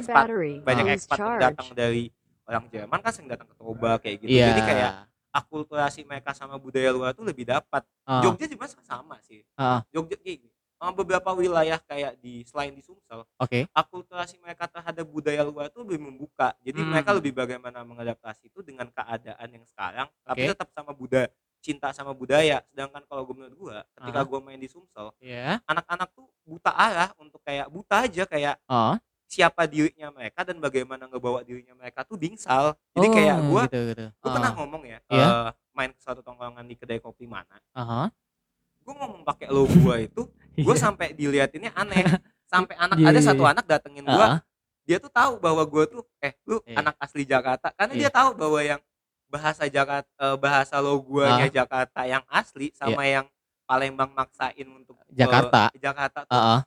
ekspat 0.00 0.26
battery, 0.26 0.64
banyak 0.64 0.86
ekspat 0.96 1.16
yang 1.20 1.40
datang 1.52 1.68
dari 1.76 2.08
orang 2.48 2.66
Jerman 2.72 2.98
kan 3.04 3.12
sering 3.14 3.30
datang 3.30 3.46
ke 3.46 3.54
Toba 3.54 4.00
kayak 4.00 4.16
gitu. 4.24 4.32
Iya. 4.32 4.46
Jadi 4.50 4.60
kayak 4.66 4.90
akulturasi 5.32 6.04
mereka 6.06 6.36
sama 6.36 6.56
budaya 6.60 6.92
luar 6.94 7.16
tuh 7.16 7.24
lebih 7.26 7.48
dapat. 7.48 7.82
Heeh. 8.06 8.22
Jogja 8.24 8.46
juga 8.46 8.66
sama 8.84 9.16
sih. 9.24 9.42
Heeh. 9.58 9.80
Jogja 9.92 10.16
kayak 10.20 10.38
gini, 10.46 10.52
eee, 10.56 10.92
beberapa 10.96 11.30
wilayah 11.36 11.80
kayak 11.82 12.20
di 12.20 12.44
selain 12.46 12.72
di 12.76 12.82
Sumsel, 12.84 13.24
Oke. 13.40 13.68
akulturasi 13.72 14.36
mereka 14.40 14.68
terhadap 14.68 15.04
budaya 15.08 15.42
luar 15.44 15.68
tuh 15.72 15.82
lebih 15.88 16.00
membuka. 16.04 16.52
Jadi 16.60 16.84
mereka 16.84 17.10
Mmm. 17.12 17.18
lebih 17.18 17.32
bagaimana 17.36 17.80
mengadaptasi 17.84 18.52
itu 18.52 18.60
dengan 18.64 18.88
keadaan 18.92 19.48
yang 19.48 19.64
sekarang, 19.68 20.08
tapi 20.24 20.42
tetap 20.52 20.68
sama 20.76 20.92
budaya 20.92 21.28
cinta 21.62 21.88
sama 21.94 22.10
budaya. 22.12 22.60
Sedangkan 22.74 23.06
kalau 23.06 23.22
gue 23.24 23.34
menurut 23.38 23.54
gue, 23.56 23.76
ketika 24.02 24.20
Heeh. 24.20 24.28
gue 24.28 24.40
main 24.44 24.60
di 24.60 24.68
Sumsel, 24.68 25.14
Iya. 25.22 25.62
anak-anak 25.68 26.10
tuh 26.16 26.26
buta 26.44 26.72
arah 26.74 27.10
untuk 27.22 27.40
kayak 27.46 27.70
buta 27.70 28.04
aja 28.08 28.24
kayak 28.26 28.56
Heeh. 28.68 28.96
Siapa 29.32 29.64
dirinya 29.64 30.12
mereka 30.12 30.44
dan 30.44 30.60
bagaimana 30.60 31.08
ngebawa 31.08 31.40
dirinya 31.40 31.72
mereka 31.72 32.04
tuh 32.04 32.20
bingsal. 32.20 32.76
Jadi 32.92 33.08
kayak 33.08 33.36
Oh, 33.40 33.48
gue 33.56 33.64
gitu 33.72 33.78
gitu. 33.96 34.06
gue 34.20 34.30
pernah 34.30 34.50
Heeh. 34.52 34.58
ngomong 34.60 34.82
ya, 34.84 34.98
Iya. 35.08 35.26
eee, 35.32 35.48
main 35.72 35.90
ke 35.96 36.00
suatu 36.04 36.20
tongkrongan 36.20 36.64
di 36.68 36.76
kedai 36.76 37.00
kopi 37.00 37.24
mana, 37.26 37.56
Aha. 37.74 38.12
gue 38.84 38.94
ngomong 38.94 39.22
pakai 39.26 39.48
lo 39.50 39.64
gue 39.66 39.96
itu, 40.06 40.22
gue 40.66 40.74
Iya. 40.76 40.82
sampai 40.84 41.08
diliatinnya 41.16 41.72
aneh. 41.74 42.04
Sampai 42.46 42.76
anak 42.76 43.00
Iya 43.00 43.08
ada 43.08 43.20
iya 43.20 43.28
satu 43.32 43.42
anak 43.48 43.64
datengin 43.66 44.04
gue, 44.04 44.26
Heeh. 44.28 44.38
dia 44.86 44.98
tuh 45.00 45.08
tahu 45.10 45.40
bahwa 45.40 45.64
gue 45.64 45.84
tuh, 45.88 46.02
"Eh, 46.20 46.36
lu 46.44 46.60
Iya. 46.68 46.78
anak 46.84 46.96
asli 47.00 47.24
Jakarta." 47.24 47.72
Karena 47.74 47.94
dia 47.96 48.10
Iya. 48.12 48.14
tahu 48.14 48.30
bahwa 48.36 48.60
yang 48.62 48.80
bahasa 49.32 49.64
Jakat 49.66 50.04
eee, 50.20 50.36
bahasa 50.38 50.76
lo 50.84 51.00
guanya 51.02 51.48
Heeh. 51.48 51.56
Jakarta 51.56 52.00
yang 52.06 52.24
asli 52.28 52.70
sama 52.76 53.02
yang 53.08 53.26
Palembang 53.66 54.12
maksain 54.12 54.68
untuk, 54.68 55.00
Jakarta. 55.10 55.72
eee, 55.72 55.80
Jakarta 55.80 56.20
tuh 56.28 56.34
Heeh. 56.36 56.60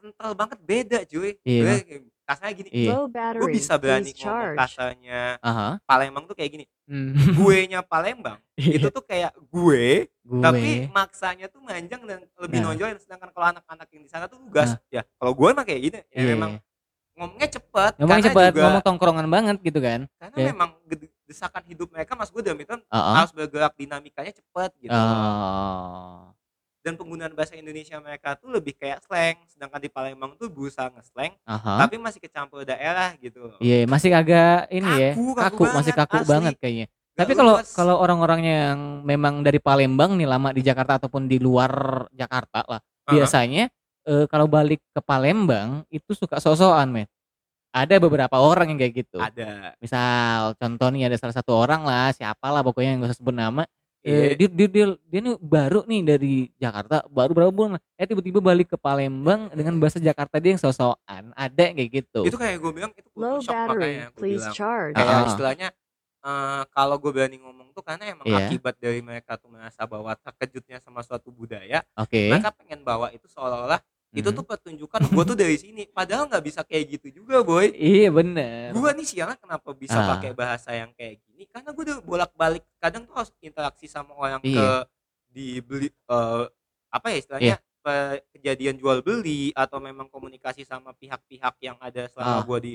Kental 0.00 0.32
banget 0.32 0.58
beda 0.60 0.98
cuy. 1.04 1.36
Iya. 1.42 1.62
Gue 1.62 1.76
kayak 1.82 2.02
kasarnya 2.24 2.54
gini, 2.54 2.70
Iya. 2.70 2.88
Low 2.90 3.02
gue 3.02 3.12
battery, 3.12 3.52
bisa 3.52 3.74
berani 3.74 4.02
please 4.06 4.16
ngomong 4.16 4.38
charge. 4.40 4.56
kasarnya 4.56 5.20
Aha. 5.40 5.68
Palembang 5.82 6.24
tuh 6.24 6.34
kayak 6.34 6.50
gini, 6.50 6.64
Mmm. 6.86 7.36
guenya 7.36 7.80
Palembang 7.92 8.38
itu 8.56 8.80
Iya. 8.80 8.88
tuh 8.88 9.02
kayak 9.02 9.32
gue, 9.36 9.84
tapi 10.38 10.70
Gue. 10.80 10.90
maksanya 10.90 11.46
tuh 11.46 11.60
manjang 11.60 12.02
dan 12.02 12.18
lebih 12.36 12.58
Nah. 12.58 12.66
nonjolin. 12.70 12.96
Sedangkan 12.96 13.30
kalau 13.30 13.46
anak-anak 13.50 13.86
yang 13.90 14.02
di 14.02 14.10
sana 14.10 14.24
tuh 14.24 14.38
lugas. 14.38 14.72
Nah. 14.72 14.82
Ya, 14.90 15.02
kalau 15.14 15.32
gue 15.32 15.48
mah 15.50 15.64
kayak 15.64 15.80
gini, 15.82 15.98
ya 16.06 16.16
Iya. 16.16 16.28
memang 16.32 16.52
ngomongnya 17.12 17.48
cepet 17.50 17.92
Ngomongnya 17.96 18.22
karena 18.22 18.32
cepet, 18.32 18.50
juga 18.50 18.62
ngomong 18.64 18.84
tongkrongan 18.86 19.26
banget 19.28 19.56
gitu 19.60 19.78
kan. 19.78 20.00
karena 20.16 20.36
Ya. 20.36 20.46
memang 20.50 20.68
ged 20.86 21.02
desakan 21.26 21.62
hidup 21.62 21.86
mereka 21.90 22.14
maksud 22.14 22.32
gue 22.32 22.42
dalam 22.42 22.58
itu 22.58 22.74
Heeh. 22.74 23.14
harus 23.14 23.30
bergerak 23.30 23.74
dinamikanya 23.74 24.32
cepet 24.32 24.70
gitu. 24.80 24.90
Oh. 24.90 26.30
Dan 26.80 26.96
penggunaan 26.96 27.36
bahasa 27.36 27.56
Indonesia 27.56 28.00
mereka 28.00 28.36
tuh 28.40 28.48
lebih 28.48 28.72
kayak 28.76 29.04
slang, 29.04 29.36
sedangkan 29.52 29.80
di 29.80 29.90
Palembang 29.92 30.32
tuh 30.40 30.48
berusaha 30.48 30.88
nge-slang, 30.88 31.36
Aha. 31.44 31.84
tapi 31.84 32.00
masih 32.00 32.20
kecampur 32.24 32.64
daerah 32.64 33.12
gitu. 33.20 33.52
Iya, 33.60 33.84
masih 33.84 34.10
agak 34.16 34.68
ini 34.72 34.90
ya, 34.96 35.10
Kaku, 35.12 35.36
kaku 35.36 35.62
kaku, 35.68 35.76
masih 35.76 35.92
banget, 35.92 36.08
kaku 36.08 36.16
asli. 36.16 36.30
banget 36.32 36.54
kayaknya. 36.56 36.86
Gak 36.88 37.18
Tapi 37.20 37.32
kalau 37.36 37.54
kalau 37.76 37.94
orang-orangnya 38.00 38.54
yang 38.72 38.80
memang 39.04 39.44
dari 39.44 39.60
Palembang 39.60 40.16
nih 40.16 40.24
lama 40.24 40.56
di 40.56 40.62
Jakarta 40.64 40.96
ataupun 40.96 41.28
di 41.28 41.36
luar 41.36 42.06
Jakarta 42.16 42.64
lah, 42.64 42.80
Heeh. 42.80 43.12
biasanya 43.12 43.64
eh, 44.08 44.24
kalau 44.26 44.48
balik 44.48 44.80
ke 44.90 45.00
Palembang 45.04 45.84
itu 45.92 46.16
suka 46.16 46.40
sosokan, 46.40 46.88
men. 46.88 47.08
Ada 47.70 48.02
beberapa 48.02 48.34
orang 48.34 48.74
yang 48.74 48.78
kayak 48.82 48.94
gitu. 49.06 49.22
Ada. 49.22 49.78
Misal 49.78 50.58
contoh 50.58 50.90
nih 50.90 51.06
ada 51.06 51.14
salah 51.14 51.36
satu 51.38 51.54
orang 51.54 51.86
lah, 51.86 52.10
siapalah 52.10 52.66
pokoknya 52.66 52.98
yang 52.98 53.06
gak 53.06 53.14
usah 53.14 53.18
sebut 53.22 53.36
nama. 53.36 53.62
Iya. 54.00 54.16
Eh, 54.16 54.32
dia, 54.32 54.48
dia, 54.48 54.68
dia, 54.68 54.86
dia 54.96 55.20
nih 55.20 55.36
baru 55.36 55.84
nih 55.84 56.00
dari 56.00 56.34
Jakarta, 56.56 57.04
baru 57.06 57.32
berapa 57.36 57.52
bulan. 57.52 57.76
Eh 57.94 58.08
tiba-tiba 58.08 58.40
balik 58.40 58.72
ke 58.72 58.76
Palembang 58.76 59.52
dengan 59.52 59.76
bahasa 59.76 60.00
Jakarta 60.00 60.40
dia 60.40 60.56
yang 60.56 60.62
sosokan. 60.62 61.36
Ada 61.36 61.60
yang 61.68 61.76
kayak 61.76 61.90
gitu. 62.00 62.20
Itu 62.24 62.36
kayak 62.40 62.56
gue 62.58 62.72
bilang 62.72 62.92
itu 62.96 63.08
Low 63.12 63.44
shock 63.44 63.52
makanya 63.52 63.76
battery, 63.76 63.92
gue 64.00 64.16
please 64.16 64.40
bilang. 64.40 64.54
charge. 64.56 64.94
Kayak 64.96 65.12
Ah. 65.12 65.28
istilahnya 65.28 65.68
eh, 66.20 66.62
kalau 66.70 66.96
gue 66.96 67.10
berani 67.10 67.36
ngomong 67.40 67.72
tuh 67.72 67.80
karena 67.80 68.04
emang 68.08 68.24
Iya. 68.24 68.44
akibat 68.44 68.76
dari 68.76 69.00
mereka 69.00 69.40
tuh 69.40 69.48
merasa 69.48 69.84
bahwa 69.84 70.12
terkejutnya 70.14 70.76
sama 70.78 71.00
suatu 71.00 71.28
budaya, 71.28 71.80
Oke. 71.96 72.28
mereka 72.28 72.52
pengen 72.52 72.80
bawa 72.80 73.08
itu 73.08 73.24
seolah-olah 73.26 73.80
itu 74.12 74.26
Mhm. 74.26 74.36
tuh 74.36 74.44
pertunjukan 74.44 75.00
gue 75.06 75.24
tuh 75.24 75.32
dari 75.34 75.56
sini. 75.56 75.88
Padahal 75.88 76.28
nggak 76.28 76.42
bisa 76.42 76.60
kayak 76.60 76.98
gitu 77.00 77.20
juga, 77.20 77.40
boy. 77.40 77.72
Iya 77.72 78.08
bener. 78.10 78.68
Gue 78.70 78.90
nih 78.92 79.06
siangnya 79.06 79.36
kenapa 79.36 79.72
bisa 79.72 79.96
Ah. 79.96 80.12
pakai 80.12 80.32
bahasa 80.32 80.72
yang 80.72 80.92
kayak 80.92 81.24
gini? 81.40 81.48
Karena 81.48 81.72
gue 81.72 81.82
udah 81.82 81.98
bolak-balik. 82.00 82.64
Kadang 82.76 83.08
tuh 83.08 83.16
harus 83.16 83.32
interaksi 83.40 83.88
sama 83.88 84.12
orang 84.12 84.38
ke 84.38 84.52
Iya. 84.52 84.84
dibeli 85.26 85.88
eh, 85.88 86.44
apa 86.90 87.06
ya 87.08 87.16
istilahnya 87.16 87.56
pe- 87.80 88.20
kejadian 88.34 88.76
jual 88.76 89.00
beli 89.00 89.54
atau 89.54 89.78
memang 89.78 90.04
komunikasi 90.06 90.66
sama 90.66 90.92
pihak-pihak 90.92 91.54
yang 91.62 91.78
ada 91.78 92.10
selama 92.10 92.36
Ah. 92.36 92.44
gue 92.44 92.58
di 92.60 92.72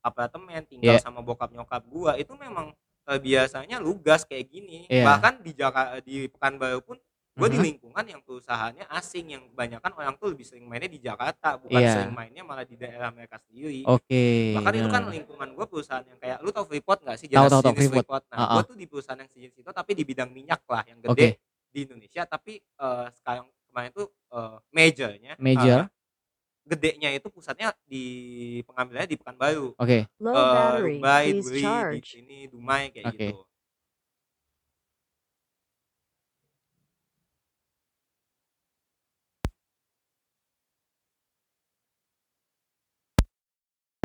apartemen 0.00 0.64
tinggal 0.64 0.96
Iya. 0.96 1.04
sama 1.04 1.20
bokap 1.20 1.52
nyokap 1.52 1.84
gue 1.84 2.12
itu 2.18 2.32
memang 2.34 2.72
eh, 3.04 3.16
biasanya 3.18 3.76
lugas 3.78 4.24
kayak 4.24 4.48
gini 4.48 4.84
Iya. 4.84 5.04
bahkan 5.04 5.40
di 5.40 5.52
Jakarta 5.52 5.96
di 6.00 6.28
Pekanbaru 6.28 6.80
pun 6.82 6.96
gue 7.38 7.48
di 7.48 7.56
Mhm. 7.56 7.64
lingkungan 7.64 8.04
yang 8.04 8.20
perusahaannya 8.20 8.84
asing 8.90 9.26
yang 9.30 9.42
kebanyakan 9.48 9.90
orang 9.94 10.14
tuh 10.16 10.34
lebih 10.34 10.42
sering 10.42 10.66
mainnya 10.66 10.86
di 10.86 10.98
Jakarta 10.98 11.54
bukan 11.56 11.78
Iya. 11.78 11.92
sering 11.94 12.12
mainnya 12.12 12.42
malah 12.42 12.62
di 12.62 12.74
daerah 12.74 13.08
mereka 13.08 13.38
sendiri 13.38 13.86
Oke. 13.86 14.24
bahkan 14.52 14.74
itu 14.74 14.88
kan 14.88 15.02
lingkungan 15.06 15.48
gue 15.52 15.66
perusahaan 15.66 16.02
yang 16.02 16.18
kayak 16.18 16.38
lu 16.40 16.50
tau 16.50 16.66
Freeport 16.66 16.98
gak 17.00 17.14
sih 17.16 17.26
jenis 17.26 17.46
tahu, 17.48 17.62
jenis 17.64 17.78
Freeport. 17.78 17.94
Freeport 18.02 18.24
nah 18.28 18.38
Ah, 18.40 18.48
gue 18.52 18.62
tuh 18.64 18.76
di 18.76 18.84
perusahaan 18.84 19.16
yang 19.16 19.30
sejenis 19.30 19.54
itu 19.56 19.70
tapi 19.70 19.90
di 19.92 20.02
bidang 20.02 20.28
minyak 20.28 20.60
lah 20.64 20.82
yang 20.82 20.98
gede 21.00 21.38
di 21.68 21.78
Indonesia 21.84 22.22
tapi 22.24 22.58
eh, 22.58 23.06
sekarang 23.14 23.46
kemarin 23.64 23.90
tuh 23.92 24.06
eh, 24.28 24.56
majornya 24.68 25.32
Major. 25.38 25.80
eh, 25.80 25.96
gedenya 26.64 27.08
itu 27.10 27.28
pusatnya 27.28 27.72
di 27.82 28.04
pengambilannya 28.62 29.08
di 29.08 29.16
Pekanbaru 29.16 29.72
Oke. 29.74 30.04
Low 30.18 30.32
eh, 30.32 30.36
battery, 30.36 30.82
Rumbai, 30.84 31.24
please 31.30 31.40
Duri, 31.40 31.54
di 31.54 31.62
charge. 31.62 32.08
sini 32.10 32.38
Dumai 32.44 32.82
kayak 32.90 33.06
Oke. 33.08 33.16
gitu 33.16 33.36